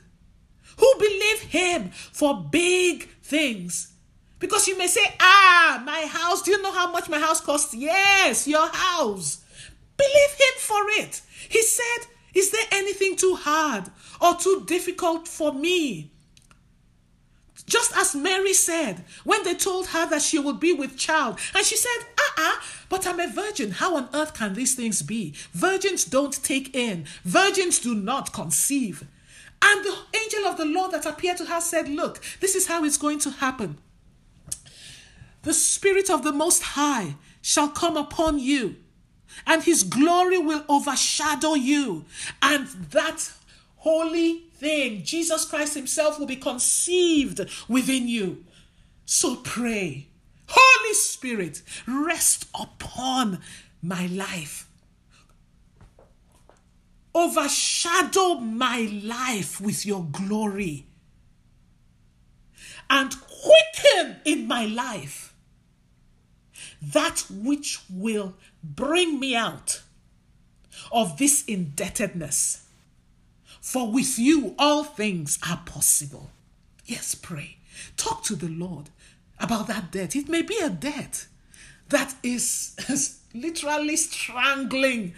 [0.78, 3.92] who believe Him for big things.
[4.38, 7.74] Because you may say, Ah, my house, do you know how much my house costs?
[7.74, 9.44] Yes, your house.
[9.96, 11.20] Believe Him for it.
[11.48, 13.90] He said, Is there anything too hard
[14.20, 16.12] or too difficult for me?
[17.70, 21.38] Just as Mary said when they told her that she would be with child.
[21.54, 22.56] And she said, uh uh
[22.88, 23.70] but I'm a virgin.
[23.70, 25.34] How on earth can these things be?
[25.52, 29.06] Virgins don't take in, virgins do not conceive.
[29.62, 32.82] And the angel of the Lord that appeared to her said, Look, this is how
[32.84, 33.78] it's going to happen.
[35.42, 38.76] The Spirit of the Most High shall come upon you,
[39.46, 42.04] and his glory will overshadow you.
[42.42, 43.30] And that
[43.76, 48.44] holy thing, Jesus Christ Himself, will be conceived within you.
[49.06, 50.08] So pray.
[50.46, 53.40] Holy Spirit, rest upon
[53.82, 54.68] my life.
[57.14, 60.86] Overshadow my life with your glory.
[62.88, 65.34] And quicken in my life
[66.82, 69.82] that which will bring me out
[70.92, 72.59] of this indebtedness
[73.60, 76.30] for with you, all things are possible.
[76.86, 77.58] Yes, pray.
[77.96, 78.90] Talk to the Lord
[79.38, 80.16] about that debt.
[80.16, 81.26] It may be a debt
[81.88, 85.14] that is, literally strangling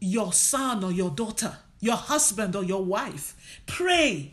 [0.00, 3.60] your son or your daughter, your husband or your wife.
[3.66, 4.32] Pray.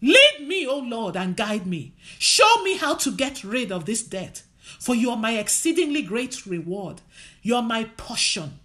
[0.00, 1.92] Lead me, O Lord, and guide me.
[2.18, 4.42] Show me how to get rid of this debt.
[4.80, 7.00] For you are my exceedingly great reward.
[7.42, 8.60] You are my portion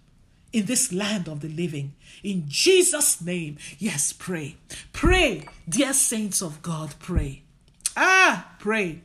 [0.52, 1.94] in this land of the living.
[2.22, 4.56] In Jesus' name, yes, pray.
[4.92, 7.42] Pray, dear saints of God, pray.
[7.96, 9.00] Ah, pray.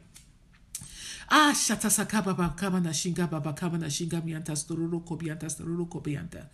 [1.30, 6.46] Ah, shata sakaba bakaba na shinga baba kaba na shinga mianta stororo kobianta stororo kobianta.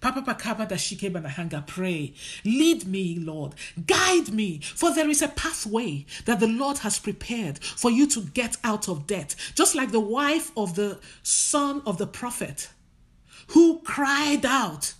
[0.00, 1.62] Papa bakaba da shikeba na hanga.
[1.64, 2.12] Pray.
[2.44, 3.54] Lead me, Lord.
[3.86, 8.22] Guide me, for there is a pathway that the Lord has prepared for you to
[8.22, 9.36] get out of debt.
[9.54, 12.70] Just like the wife of the son of the prophet
[13.48, 14.94] who cried out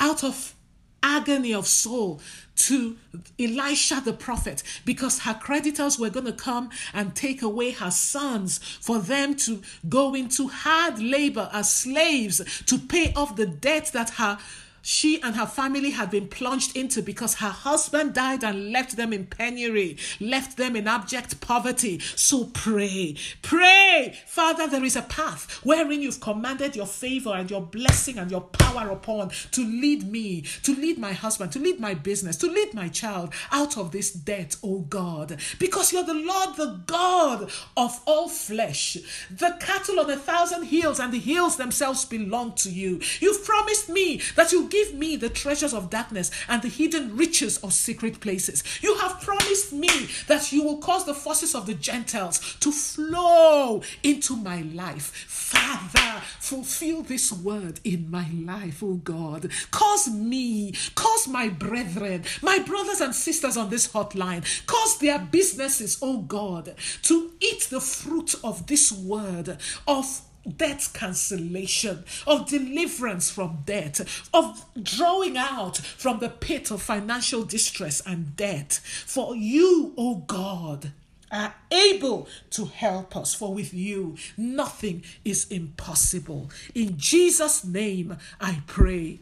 [0.00, 0.54] out of
[1.02, 2.20] agony of soul
[2.54, 2.96] to
[3.38, 8.58] Elisha the prophet because her creditors were going to come and take away her sons
[8.58, 14.10] for them to go into hard labor as slaves to pay off the debt that
[14.10, 14.38] her
[14.82, 19.12] she and her family had been plunged into because her husband died and left them
[19.12, 21.98] in penury, left them in abject poverty.
[21.98, 27.62] So pray, pray, Father, there is a path wherein you've commanded your favor and your
[27.62, 31.94] blessing and your power upon to lead me, to lead my husband, to lead my
[31.94, 36.56] business, to lead my child out of this debt, oh God, because you're the Lord,
[36.56, 38.96] the God of all flesh.
[39.30, 43.00] The cattle on a thousand hills and the hills themselves belong to you.
[43.20, 47.58] You've promised me that you give me the treasures of darkness and the hidden riches
[47.58, 48.62] of secret places.
[48.82, 53.82] You have promised me that you will cause the forces of the Gentiles to flow
[54.02, 55.12] into my life.
[55.26, 59.50] Father, fulfill this word in my life, oh God.
[59.70, 65.98] Cause me, cause my brethren, my brothers and sisters on this hotline, cause their businesses,
[66.02, 70.22] oh God, to eat the fruit of this word of
[70.56, 74.00] debt cancellation, of deliverance from debt,
[74.32, 78.80] of drawing out from the pit of financial distress and debt.
[78.84, 80.92] For you, O oh God,
[81.30, 86.50] are able to help us, for with you nothing is impossible.
[86.74, 89.20] In Jesus' name I pray.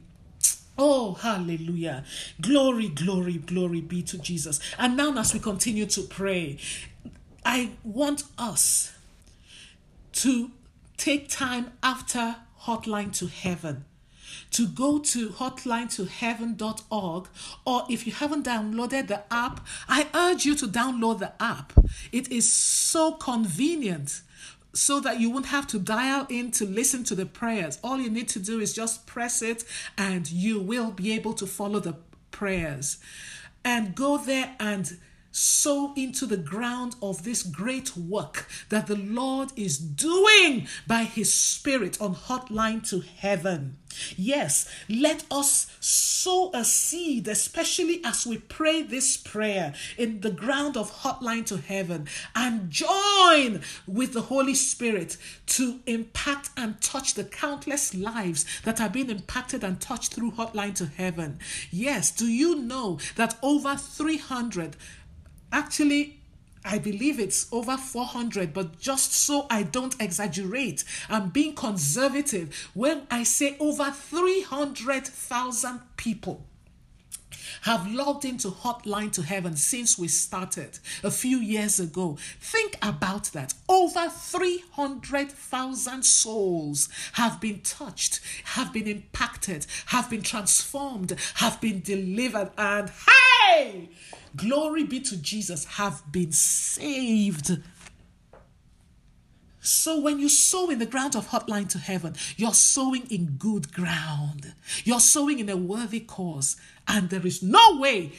[0.78, 2.04] Oh, hallelujah.
[2.40, 4.60] Glory, glory, glory be to Jesus.
[4.78, 6.58] And now, as we continue to pray,
[7.44, 8.92] I want us
[10.12, 10.52] to
[10.98, 13.86] take time after Hotline to Heaven
[14.50, 17.28] to go to hotline2heaven.org
[17.64, 21.72] or if you haven't downloaded the app, I urge you to download the app.
[22.12, 24.20] It is so convenient
[24.74, 27.78] so that you won't have to dial in to listen to the prayers.
[27.82, 29.64] All you need to do is just press it
[29.96, 31.96] and you will be able to follow the
[32.30, 32.98] prayers.
[33.64, 34.98] And go there and
[35.30, 41.32] sow into the ground of this great work that the Lord is doing by His
[41.32, 43.76] Spirit on Hotline to Heaven.
[44.16, 50.76] Yes, let us sow a seed, especially as we pray this prayer in the ground
[50.76, 57.24] of Hotline to Heaven, and join with the Holy Spirit to impact and touch the
[57.24, 61.38] countless lives that are being impacted and touched through Hotline to Heaven.
[61.70, 64.76] Yes, do you know that over 300
[65.52, 66.20] Actually,
[66.64, 73.06] I believe it's over 400, but just so I don't exaggerate, I'm being conservative when
[73.10, 76.44] I say over 300,000 people
[77.62, 82.18] have logged into Hotline to Heaven since we started a few years ago.
[82.40, 83.54] Think about that.
[83.68, 92.50] Over 300,000 souls have been touched, have been impacted, have been transformed, have been delivered,
[92.56, 93.88] and hey!
[94.36, 97.58] Glory be to Jesus, have been saved.
[99.60, 103.72] So when you sow in the ground of Hotline to Heaven, you're sowing in good
[103.72, 104.54] ground.
[104.84, 106.56] You're sowing in a worthy cause.
[106.86, 108.12] And there is no way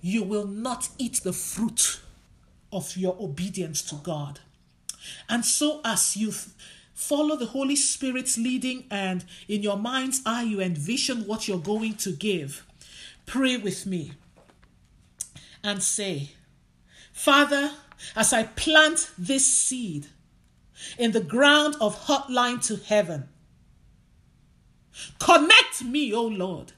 [0.00, 2.00] you will not eat the fruit
[2.72, 4.40] of your obedience to God.
[5.28, 6.32] And so as you
[6.94, 11.94] follow the Holy Spirit's leading and in your mind's eye you envision what you're going
[11.96, 12.64] to give,
[13.26, 14.12] pray with me
[15.62, 16.30] and say,
[17.12, 17.72] Father,
[18.16, 20.06] as I plant this seed
[20.98, 23.28] in the ground of hotline to heaven,
[25.18, 26.72] connect me, O Lord.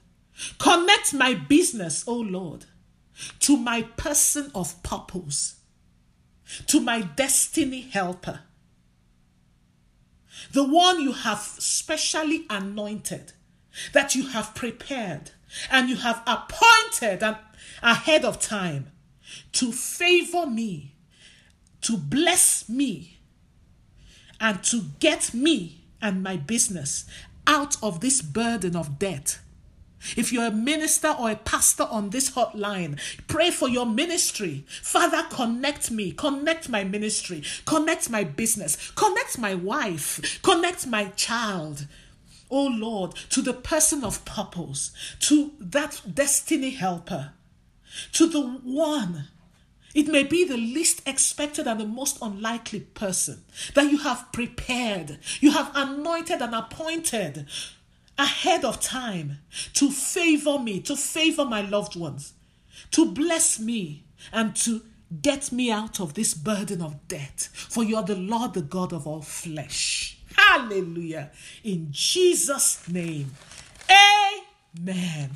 [0.59, 2.65] Connect my business, O Lord,
[3.39, 5.55] to my person of purpose,
[6.67, 8.41] to my destiny helper,
[10.51, 13.31] the one you have specially anointed,
[13.93, 15.31] that you have prepared,
[15.71, 17.37] and you have appointed and
[17.81, 18.91] ahead of time
[19.53, 20.95] to favor me,
[21.81, 23.17] to bless me,
[24.39, 27.05] and to get me and my business
[27.47, 29.39] out of this burden of debt.
[30.15, 34.65] If you're a minister or a pastor on this hotline, pray for your ministry.
[34.67, 41.87] Father, connect me, connect my ministry, connect my business, connect my wife, connect my child.
[42.51, 44.91] Oh Lord, to the person of purpose,
[45.21, 47.31] to that destiny helper
[48.13, 49.27] to the one.
[49.93, 53.43] It may be the least expected and the most unlikely person
[53.75, 57.47] that you have prepared, you have anointed and appointed
[58.17, 59.39] ahead of time
[59.73, 62.33] to favor me, to favor my loved ones,
[62.91, 64.03] to bless me,
[64.33, 64.81] and to
[65.21, 67.49] get me out of this burden of debt.
[67.53, 70.17] For you are the Lord, the God of all flesh.
[70.35, 71.31] Hallelujah.
[71.63, 73.31] In Jesus' name.
[73.89, 75.31] Amen.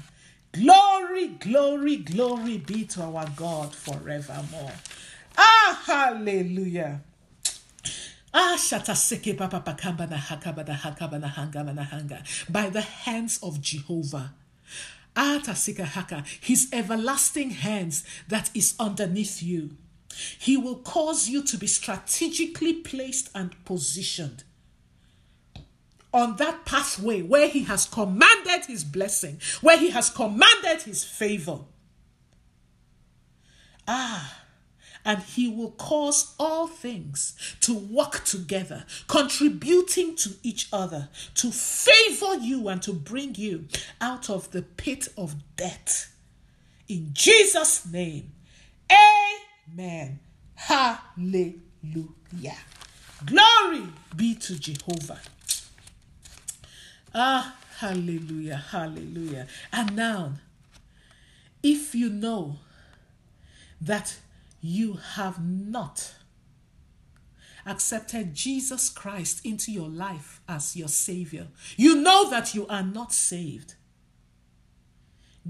[0.51, 4.71] Glory, glory, glory be to our God forevermore.
[5.37, 7.01] Ah, hallelujah.
[8.33, 13.39] Ah, shataseke papa pakamba na hakaba na hakaba na hanga na hanga by the hands
[13.43, 14.33] of Jehovah.
[15.15, 19.77] Ah, tasika haka, his everlasting hands that is underneath you.
[20.39, 24.43] He will cause you to be strategically placed and positioned
[26.13, 31.59] on that pathway where He has commanded His blessing, where He has commanded His favor.
[33.87, 34.43] Ah,
[35.05, 42.35] and He will cause all things to work together, contributing to each other, to favor
[42.35, 43.67] you and to bring you
[44.01, 46.13] out of the pit of death.
[46.87, 48.31] In Jesus' name,
[49.71, 50.19] Amen.
[50.55, 51.45] Hallelujah.
[53.25, 53.83] Glory
[54.15, 55.19] be to Jehovah.
[57.13, 59.47] Ah, hallelujah, hallelujah.
[59.71, 60.33] And now,
[61.63, 62.57] if you know
[63.81, 64.17] that
[64.61, 66.13] you have not
[67.65, 73.13] accepted Jesus Christ into your life as your Savior, you know that you are not
[73.13, 73.75] saved.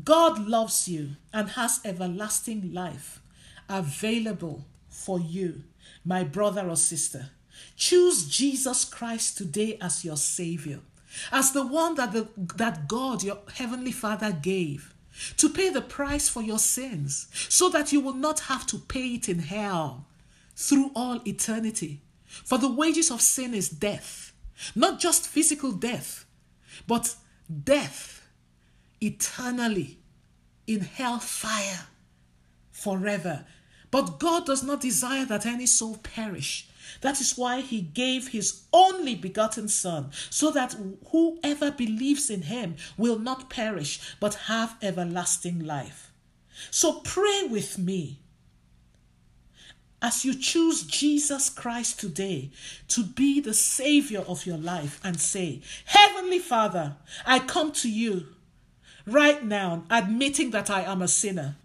[0.03, 3.21] God loves you and has everlasting life
[3.67, 5.63] available for you,
[6.05, 7.31] my brother or sister.
[7.75, 10.79] Choose Jesus Christ today as your Savior.
[11.31, 14.93] As the one that, the, that God, your heavenly Father, gave
[15.37, 19.15] to pay the price for your sins so that you will not have to pay
[19.15, 20.05] it in hell
[20.55, 22.01] through all eternity.
[22.25, 24.33] For the wages of sin is death,
[24.75, 26.25] not just physical death,
[26.87, 27.15] but
[27.63, 28.27] death
[29.01, 29.99] eternally
[30.67, 31.87] in hell fire
[32.71, 33.45] forever.
[33.91, 36.68] But God does not desire that any soul perish.
[37.01, 40.75] That is why he gave his only begotten Son, so that
[41.11, 46.11] whoever believes in him will not perish, but have everlasting life.
[46.71, 48.19] So pray with me
[50.01, 52.51] as you choose Jesus Christ today
[52.87, 56.95] to be the Savior of your life and say, Heavenly Father,
[57.25, 58.27] I come to you
[59.05, 61.55] right now, admitting that I am a sinner.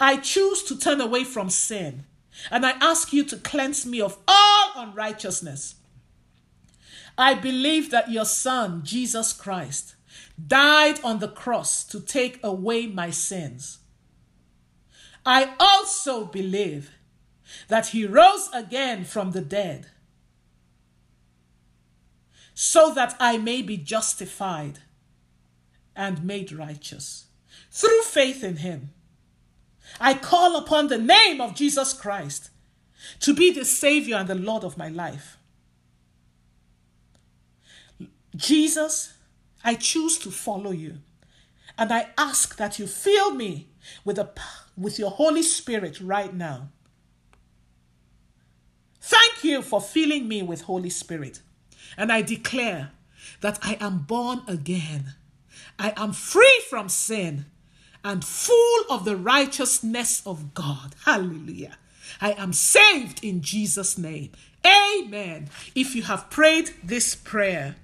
[0.00, 2.04] I choose to turn away from sin,
[2.50, 5.76] and I ask you to cleanse me of all unrighteousness.
[7.16, 9.94] I believe that your Son, Jesus Christ,
[10.44, 13.78] died on the cross to take away my sins.
[15.24, 16.90] I also believe
[17.68, 19.86] that he rose again from the dead
[22.54, 24.80] so that I may be justified
[25.96, 27.26] and made righteous
[27.70, 28.93] through faith in him.
[30.00, 32.50] I call upon the name of Jesus Christ
[33.20, 35.38] to be the Savior and the Lord of my life.
[38.36, 39.14] Jesus,
[39.62, 40.98] I choose to follow you.
[41.76, 43.68] And I ask that you fill me
[44.04, 44.30] with, a,
[44.76, 46.68] with your Holy Spirit right now.
[49.00, 51.40] Thank you for filling me with Holy Spirit.
[51.96, 52.92] And I declare
[53.40, 55.14] that I am born again.
[55.78, 57.46] I am free from sin
[58.04, 60.94] and full of the righteousness of God.
[61.04, 61.78] Hallelujah.
[62.20, 64.30] I am saved in Jesus' name.
[64.64, 65.48] Amen.
[65.74, 67.76] If you have prayed this prayer,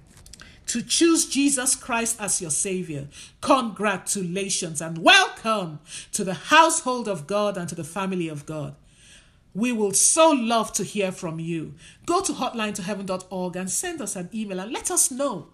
[0.66, 3.08] to choose Jesus Christ as your Savior.
[3.40, 5.80] Congratulations and welcome
[6.12, 8.76] to the household of God and to the family of God.
[9.52, 11.74] We will so love to hear from you.
[12.06, 15.48] Go to hotline2heaven.org and send us an email and let us know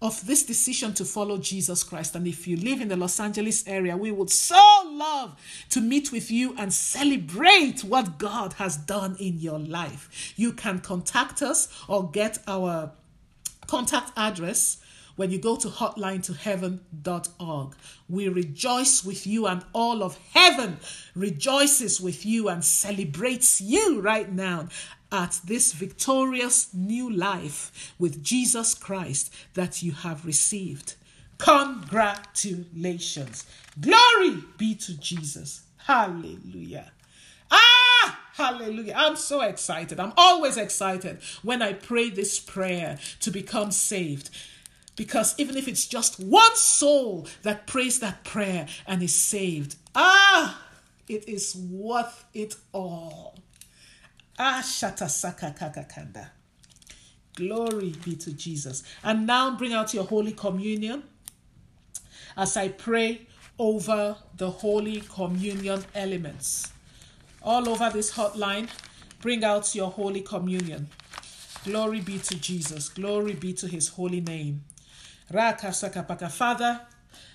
[0.00, 2.14] of this decision to follow Jesus Christ.
[2.14, 5.36] And if you live in the Los Angeles area, we would so love
[5.70, 10.34] to meet with you and celebrate what God has done in your life.
[10.36, 12.92] You can contact us or get our
[13.66, 14.78] contact address
[15.16, 17.74] when you go to hotline to heaven.org.
[18.08, 20.78] We rejoice with you, and all of heaven
[21.16, 24.68] rejoices with you and celebrates you right now
[25.10, 30.96] at this victorious new life with Jesus Christ that you have received.
[31.38, 33.46] Congratulations.
[33.80, 35.62] Glory be to Jesus.
[35.78, 36.92] Hallelujah.
[37.50, 38.94] Ah, hallelujah.
[38.96, 39.98] I'm so excited.
[39.98, 44.30] I'm always excited when I pray this prayer to become saved.
[44.96, 50.60] Because even if it's just one soul that prays that prayer and is saved, ah,
[51.08, 53.38] it is worth it all.
[54.38, 56.28] Ashatasakakakakanda.
[57.34, 58.82] Glory be to Jesus.
[59.02, 61.02] And now bring out your Holy Communion
[62.36, 63.26] as I pray
[63.58, 66.72] over the Holy Communion elements.
[67.42, 68.68] All over this hotline,
[69.20, 70.88] bring out your Holy Communion.
[71.64, 72.88] Glory be to Jesus.
[72.88, 74.62] Glory be to his holy name.
[75.32, 76.30] Rakasakapaka.
[76.30, 76.80] Father,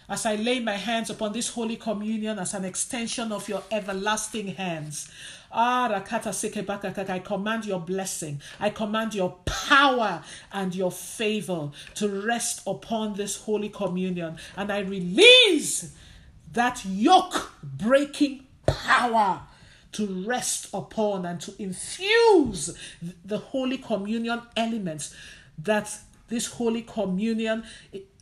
[0.09, 4.47] as I lay my hands upon this Holy Communion as an extension of your everlasting
[4.55, 5.09] hands.
[5.53, 8.41] I command your blessing.
[8.59, 14.37] I command your power and your favor to rest upon this Holy Communion.
[14.57, 15.93] And I release
[16.53, 19.41] that yoke breaking power
[19.93, 22.75] to rest upon and to infuse
[23.23, 25.15] the Holy Communion elements
[25.57, 25.99] that
[26.29, 27.63] this Holy Communion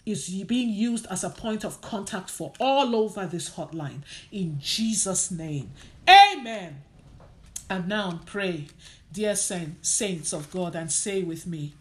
[0.05, 4.01] is being used as a point of contact for all over this hotline.
[4.31, 5.71] In Jesus' name.
[6.09, 6.81] Amen.
[7.71, 8.67] And now pray,
[9.13, 11.71] dear saints of God, and say with me.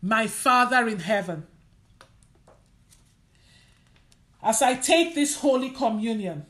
[0.00, 1.48] My Father in heaven,
[4.40, 6.46] as I take this Holy Communion,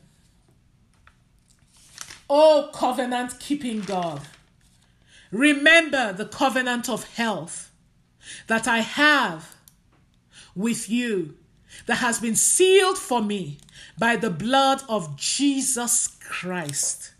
[2.29, 4.21] oh covenant keeping God,
[5.31, 7.71] remember the covenant of health
[8.45, 9.55] that I have
[10.55, 11.35] with you
[11.87, 13.57] that has been sealed for me
[13.97, 17.13] by the blood of Jesus Christ.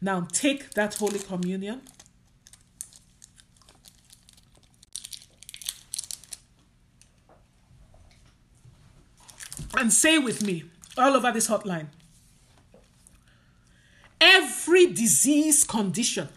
[0.00, 1.80] Now take that Holy Communion.
[9.78, 10.64] And say with me
[10.96, 11.88] all over this hotline
[14.20, 16.28] every disease condition,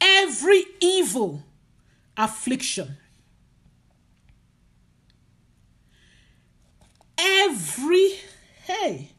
[0.00, 1.42] every evil
[2.20, 2.98] affliction,
[7.18, 8.12] every,
[8.66, 9.12] hey,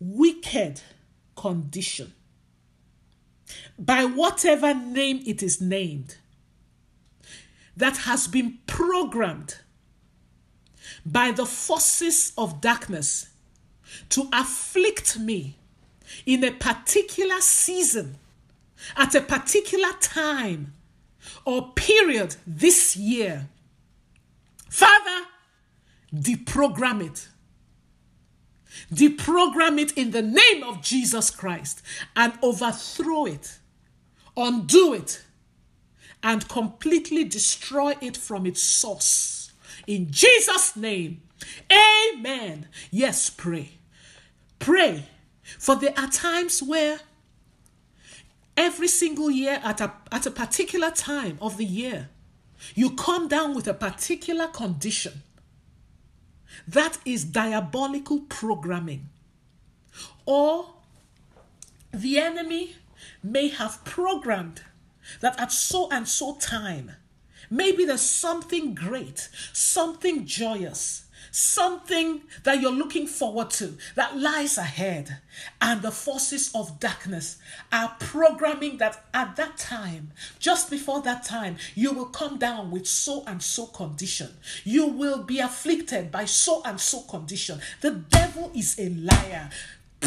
[0.00, 0.80] wicked
[1.36, 2.12] condition,
[3.78, 6.16] by whatever name it is named,
[7.76, 9.58] that has been programmed
[11.06, 13.28] by the forces of darkness
[14.08, 15.56] to afflict me
[16.26, 18.16] in a particular season,
[18.96, 20.73] at a particular time
[21.44, 23.48] or period this year.
[24.68, 25.26] Father,
[26.14, 27.28] deprogram it.
[28.92, 31.82] Deprogram it in the name of Jesus Christ
[32.16, 33.58] and overthrow it,
[34.36, 35.22] undo it,
[36.22, 39.52] and completely destroy it from its source.
[39.86, 41.22] In Jesus' name,
[41.70, 42.68] amen.
[42.90, 43.72] Yes, pray.
[44.58, 45.06] Pray.
[45.58, 47.00] For there are times where
[48.56, 52.08] every single year at a, at a particular time of the year,
[52.74, 55.22] you come down with a particular condition.
[56.66, 59.08] That is diabolical programming.
[60.24, 60.74] Or
[61.92, 62.76] the enemy
[63.22, 64.62] may have programmed
[65.20, 66.92] that at so and so time,
[67.50, 71.03] maybe there's something great, something joyous,
[71.34, 75.18] something that you're looking forward to that lies ahead.
[75.60, 77.38] And the forces of darkness
[77.72, 82.86] are programming that at that time, just before that time, you will come down with
[82.86, 84.30] so and so condition.
[84.62, 87.60] You will be afflicted by so and so condition.
[87.80, 89.50] The devil is a liar.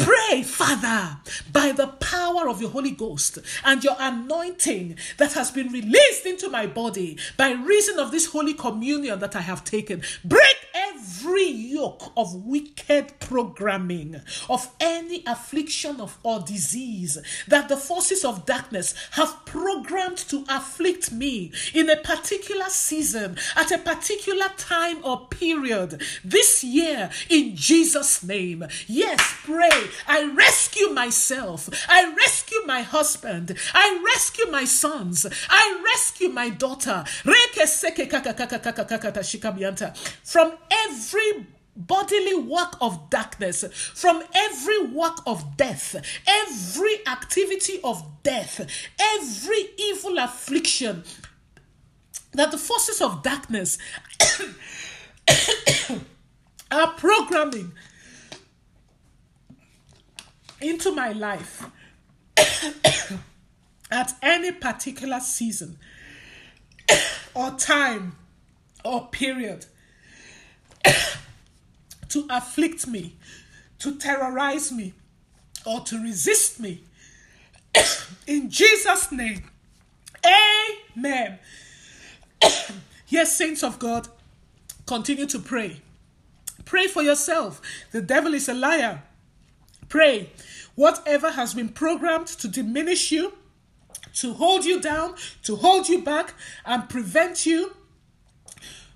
[0.00, 1.18] Pray, Father,
[1.52, 6.48] by the power of your Holy Ghost and your anointing that has been released into
[6.48, 10.02] my body by reason of this Holy Communion that I have taken.
[10.24, 17.18] Break every yoke of wicked programming, of any affliction of or disease
[17.48, 23.72] that the forces of darkness have programmed to afflict me in a particular season, at
[23.72, 28.64] a particular time or period this year in Jesus' name.
[28.86, 31.68] Yes, pray I rescue myself.
[31.88, 33.56] I rescue my husband.
[33.74, 35.26] I rescue my sons.
[35.48, 37.04] I rescue my daughter.
[40.24, 41.46] From every
[41.78, 45.94] bodily work of darkness, from every work of death,
[46.26, 48.66] every activity of death,
[48.98, 51.04] every evil affliction
[52.32, 53.78] that the forces of darkness
[56.70, 57.72] are programming
[60.60, 61.66] into my life
[63.90, 65.78] at any particular season
[67.34, 68.16] or time
[68.84, 69.66] or period
[72.08, 73.16] to afflict me,
[73.78, 74.94] to terrorize me,
[75.66, 76.82] or to resist me.
[78.26, 79.42] In Jesus' name,
[80.96, 81.38] amen.
[83.08, 84.08] yes, saints of God,
[84.86, 85.82] continue to pray.
[86.64, 87.60] Pray for yourself.
[87.92, 89.02] The devil is a liar.
[89.88, 90.30] Pray.
[90.74, 93.32] Whatever has been programmed to diminish you,
[94.14, 96.34] to hold you down, to hold you back,
[96.64, 97.74] and prevent you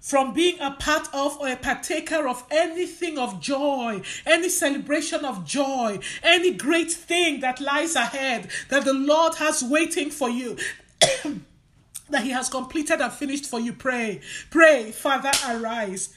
[0.01, 5.45] from being a part of or a partaker of anything of joy, any celebration of
[5.47, 10.57] joy, any great thing that lies ahead that the Lord has waiting for you.
[12.11, 13.73] that He has completed and finished for you.
[13.73, 14.21] Pray,
[14.51, 16.13] pray, Father, arise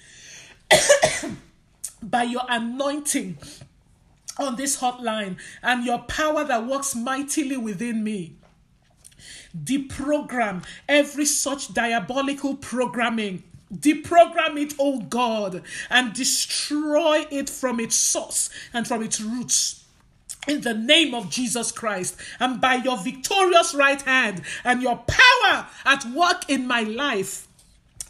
[2.03, 3.37] by your anointing
[4.37, 8.35] on this hotline and your power that works mightily within me.
[9.55, 13.43] Deprogram every such diabolical programming.
[13.73, 19.85] Deprogram it, oh God, and destroy it from its source and from its roots
[20.47, 25.67] in the name of Jesus Christ and by your victorious right hand and your power
[25.85, 27.44] at work in my life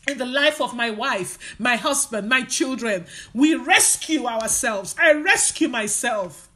[0.07, 3.05] in the life of my wife, my husband, my children.
[3.33, 4.95] We rescue ourselves.
[4.99, 6.49] I rescue myself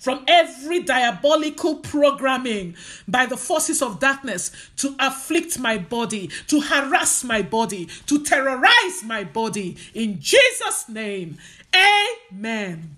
[0.00, 2.76] from every diabolical programming
[3.08, 9.02] by the forces of darkness to afflict my body, to harass my body, to terrorize
[9.04, 9.76] my body.
[9.94, 11.38] In Jesus' name,
[11.74, 12.96] amen.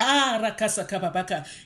[0.00, 0.56] Ah,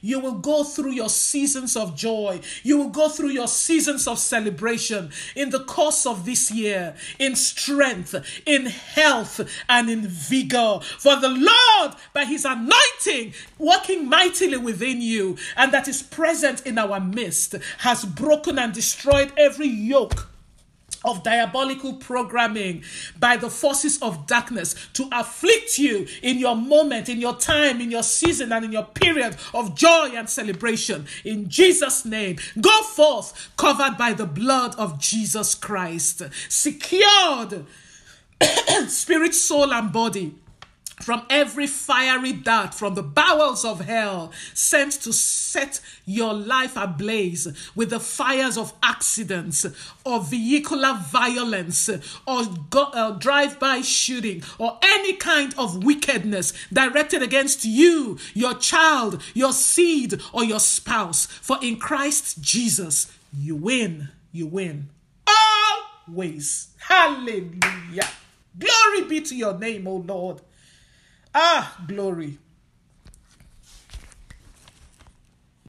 [0.03, 2.41] you will go through your seasons of joy.
[2.63, 7.37] You will go through your seasons of celebration in the course of this year, in
[7.37, 8.15] strength,
[8.45, 10.81] in health, and in vigor.
[10.99, 16.77] For the Lord, by his anointing, working mightily within you, and that is present in
[16.77, 20.29] our midst, has broken and destroyed every yoke
[21.05, 22.83] of diabolical programming
[23.19, 27.91] by the forces of darkness to afflict you in your moment, in your time, in
[27.91, 31.07] your season, and in your period of joy and celebration.
[31.25, 37.67] In Jesus' name, go forth covered by the blood of Jesus Christ, secured
[38.89, 40.35] spirit, soul, and body
[41.01, 47.49] from every fiery dart from the bowels of hell sent to set your life ablaze
[47.75, 49.67] with the fires of accidents
[50.05, 51.89] or vehicular violence
[52.27, 52.43] or
[52.73, 60.21] uh, drive-by shooting or any kind of wickedness directed against you your child your seed
[60.33, 61.27] or your spouse.
[61.27, 64.89] For in christ jesus you win you win
[66.09, 66.69] always.
[66.79, 68.09] Hallelujah.
[68.59, 70.41] Glory be to your name o lord
[71.35, 72.39] Ah, glory.